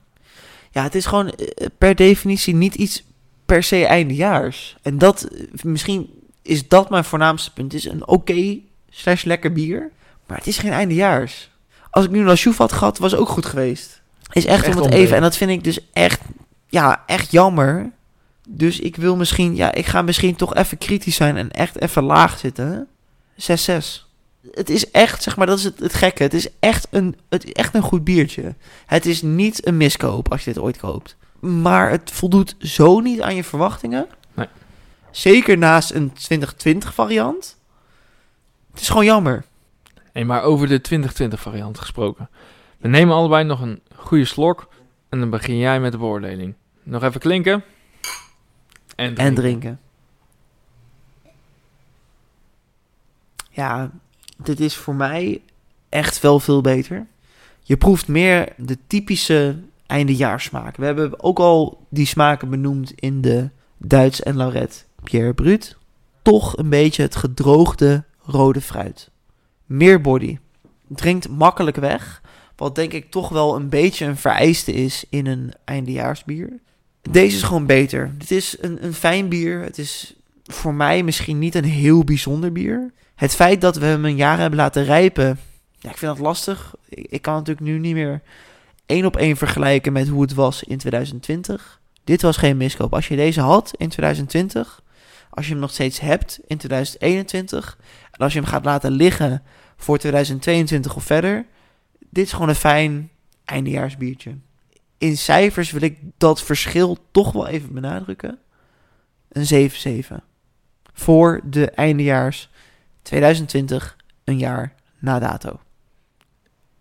[0.70, 3.05] Ja, het is gewoon eh, per definitie niet iets
[3.47, 4.77] per se eindejaars.
[4.83, 6.11] En dat, eh, misschien
[6.45, 7.72] is dat mijn voornaamste punt.
[7.72, 8.59] Het is een oké
[8.90, 9.90] slash lekker bier,
[10.26, 11.51] maar het is geen eindejaars.
[11.90, 14.03] Als ik nu La Chouffe had gehad, was ook goed geweest.
[14.32, 15.16] Is echt, Echt om het even.
[15.16, 16.20] En dat vind ik dus echt,
[16.68, 17.90] ja, echt jammer.
[18.49, 22.03] Dus ik wil misschien, ja, ik ga misschien toch even kritisch zijn en echt even
[22.03, 22.88] laag zitten.
[23.36, 23.45] 6-6.
[24.51, 26.22] Het is echt, zeg maar, dat is het, het gekke.
[26.22, 28.55] Het is echt een, het is echt een goed biertje.
[28.86, 31.16] Het is niet een miskoop als je dit ooit koopt.
[31.40, 34.07] Maar het voldoet zo niet aan je verwachtingen.
[35.14, 37.58] Zeker naast een 2020 variant.
[38.70, 39.44] Het is gewoon jammer.
[40.12, 42.28] Hey, maar over de 2020 variant gesproken.
[42.78, 44.68] We nemen allebei nog een goede slok.
[45.08, 46.54] En dan begin jij met de beoordeling.
[46.82, 47.64] Nog even klinken.
[48.96, 49.24] En drinken.
[49.24, 49.80] En drinken.
[53.50, 53.90] Ja,
[54.36, 55.42] dit is voor mij
[55.88, 57.06] echt wel veel beter.
[57.62, 60.76] Je proeft meer de typische eindejaarsmaak.
[60.76, 65.59] We hebben ook al die smaken benoemd in de Duits en Lauret Pierre
[66.22, 69.11] toch een beetje het gedroogde rode fruit.
[69.64, 70.38] Meer body.
[70.88, 72.22] Drinkt makkelijk weg.
[72.57, 76.61] Wat denk ik toch wel een beetje een vereiste is in een eindejaarsbier.
[77.11, 78.14] Deze is gewoon beter.
[78.18, 79.61] Dit is een, een fijn bier.
[79.61, 82.92] Het is voor mij misschien niet een heel bijzonder bier.
[83.14, 85.38] Het feit dat we hem een jaar hebben laten rijpen,
[85.78, 86.74] ja, ik vind dat lastig.
[86.88, 88.22] Ik, ik kan natuurlijk nu niet meer
[88.86, 91.80] één op één vergelijken met hoe het was in 2020.
[92.05, 92.94] Dit was geen miskoop.
[92.94, 94.82] Als je deze had in 2020,
[95.35, 97.78] als je hem nog steeds hebt in 2021,
[98.11, 99.43] en als je hem gaat laten liggen
[99.76, 101.47] voor 2022 of verder,
[102.11, 103.11] dit is gewoon een fijn
[103.45, 104.37] eindejaarsbiertje.
[104.99, 108.39] In cijfers wil ik dat verschil toch wel even benadrukken.
[109.28, 109.70] Een
[110.03, 110.14] 7-7.
[110.93, 112.51] Voor de eindejaars
[113.03, 115.61] 2020, een jaar na dato.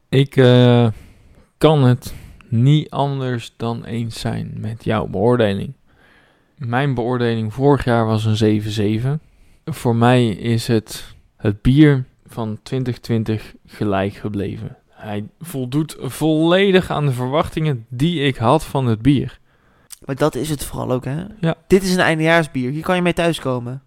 [0.09, 0.87] Ik eh,
[1.57, 2.13] kan het
[2.47, 5.73] niet anders dan eens zijn met jouw beoordeling.
[6.57, 9.21] Mijn beoordeling vorig jaar was een 7-7.
[9.65, 14.77] Voor mij is het, het bier van 2020 gelijk gebleven.
[14.89, 19.39] Hij voldoet volledig aan de verwachtingen die ik had van het bier.
[20.05, 21.23] Maar dat is het vooral ook, hè?
[21.39, 21.55] Ja.
[21.67, 22.71] Dit is een eindejaarsbier.
[22.71, 23.83] Hier kan je mee thuiskomen.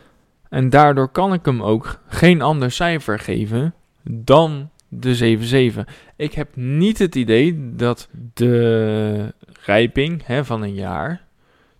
[0.48, 5.90] En daardoor kan ik hem ook geen ander cijfer geven dan de 7-7.
[6.16, 11.25] Ik heb niet het idee dat de rijping hè, van een jaar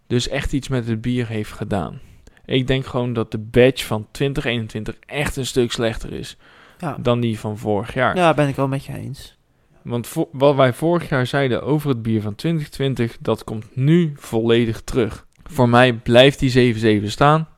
[0.06, 2.00] dus echt iets met het bier heeft gedaan.
[2.44, 6.36] Ik denk gewoon dat de badge van 2021 echt een stuk slechter is
[6.78, 8.16] Ja, dan die van vorig jaar.
[8.16, 9.36] ja ben ik wel met je eens.
[9.82, 14.80] Want wat wij vorig jaar zeiden over het bier van 2020, dat komt nu volledig
[14.82, 15.26] terug.
[15.44, 17.48] Voor mij blijft die 7-7 staan.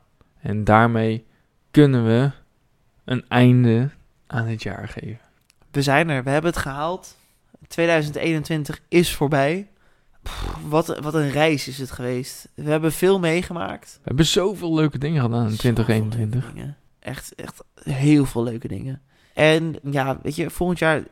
[0.41, 1.25] En daarmee
[1.71, 2.31] kunnen we
[3.05, 3.89] een einde
[4.27, 5.19] aan het jaar geven.
[5.71, 6.23] We zijn er.
[6.23, 7.17] We hebben het gehaald.
[7.67, 9.67] 2021 is voorbij.
[10.23, 12.47] Pff, wat, wat een reis is het geweest.
[12.55, 13.93] We hebben veel meegemaakt.
[13.93, 16.41] We hebben zoveel leuke dingen gedaan in Zoveel 2021.
[16.41, 16.77] leuke dingen.
[16.99, 19.01] Echt, echt heel veel leuke dingen.
[19.33, 21.03] En ja, weet je, volgend jaar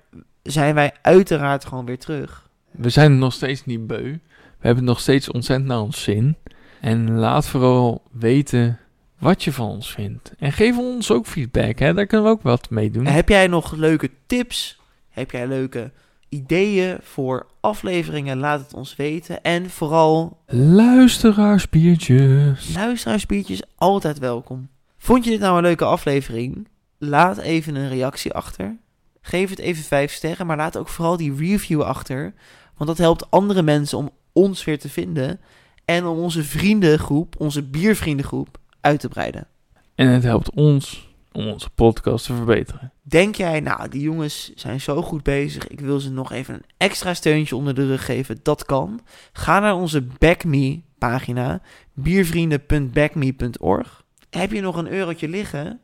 [0.44, 2.50] zijn wij uiteraard gewoon weer terug.
[2.72, 4.18] We zijn er nog steeds niet beu.
[4.58, 6.36] We hebben het nog steeds ontzettend naar ons zin.
[6.82, 8.80] En laat vooral weten
[9.18, 10.32] wat je van ons vindt.
[10.38, 11.94] En geef ons ook feedback, hè?
[11.94, 13.06] daar kunnen we ook wat mee doen.
[13.06, 14.80] Heb jij nog leuke tips?
[15.10, 15.92] Heb jij leuke
[16.30, 18.38] ideeën voor afleveringen?
[18.38, 19.44] Laat het ons weten.
[19.44, 22.74] En vooral Luisteraarsbiertjes.
[22.74, 24.70] luisteraarsbiertjes altijd welkom.
[24.98, 26.68] Vond je dit nou een leuke aflevering?
[26.98, 28.78] Laat even een reactie achter.
[29.22, 32.34] Geef het even 5 sterren, maar laat ook vooral die review achter.
[32.78, 35.40] Want dat helpt andere mensen om ons weer te vinden.
[35.86, 39.48] En om onze vriendengroep, onze biervriendengroep, uit te breiden.
[39.96, 41.07] En het helpt ons
[41.38, 42.92] om onze podcast te verbeteren.
[43.02, 45.68] Denk jij, nou, die jongens zijn zo goed bezig.
[45.68, 48.40] Ik wil ze nog even een extra steuntje onder de rug geven.
[48.44, 49.00] Dat kan.
[49.34, 51.62] Ga naar onze Back Me pagina.
[51.94, 54.04] Biervrienden.backme.org.
[54.30, 55.80] Heb je nog een eurotje liggen?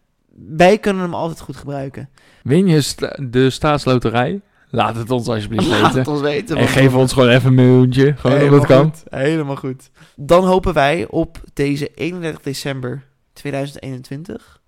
[0.48, 2.10] Wij kunnen hem altijd goed gebruiken.
[2.44, 4.42] Win je sta- de staatsloterij?
[4.70, 5.98] Laat het ons alsjeblieft Laat weten.
[5.98, 6.58] het ons weten.
[6.58, 8.04] En geef ons gewoon even een mailtje.
[8.04, 8.84] Gewoon dat Helemaal het kan.
[8.84, 9.90] goed, Helemaal goed.
[10.16, 14.62] Dan hopen wij op deze 31 december 2021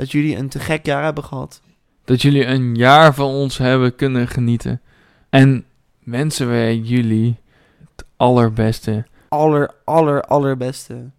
[0.00, 1.60] dat jullie een te gek jaar hebben gehad.
[2.04, 4.80] Dat jullie een jaar van ons hebben kunnen genieten.
[5.28, 5.64] En
[6.04, 7.40] wensen wij jullie
[7.78, 9.06] het allerbeste.
[9.28, 11.10] Aller, aller, allerbeste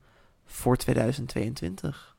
[0.46, 2.16] voor 2022.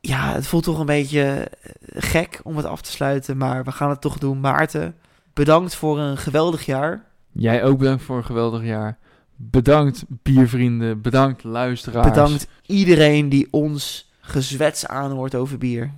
[0.00, 1.70] Ja, het voelt toch een beetje eh,
[2.02, 4.40] gek om het af te sluiten, maar we gaan het toch doen.
[4.40, 4.94] Maarten,
[5.32, 7.04] bedankt voor een geweldig jaar.
[7.32, 8.98] Jij ook bedankt voor een geweldig jaar.
[9.36, 11.00] Bedankt biervrienden.
[11.00, 12.08] Bedankt luisteraars.
[12.08, 15.90] Bedankt iedereen die ons gezwets aanhoort over bier.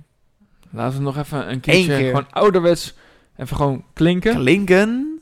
[0.69, 2.05] Laten we nog even een keertje keer.
[2.07, 2.93] gewoon ouderwets
[3.35, 5.21] even gewoon klinken Klinken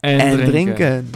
[0.00, 0.50] en, en drinken.
[0.50, 1.10] drinken.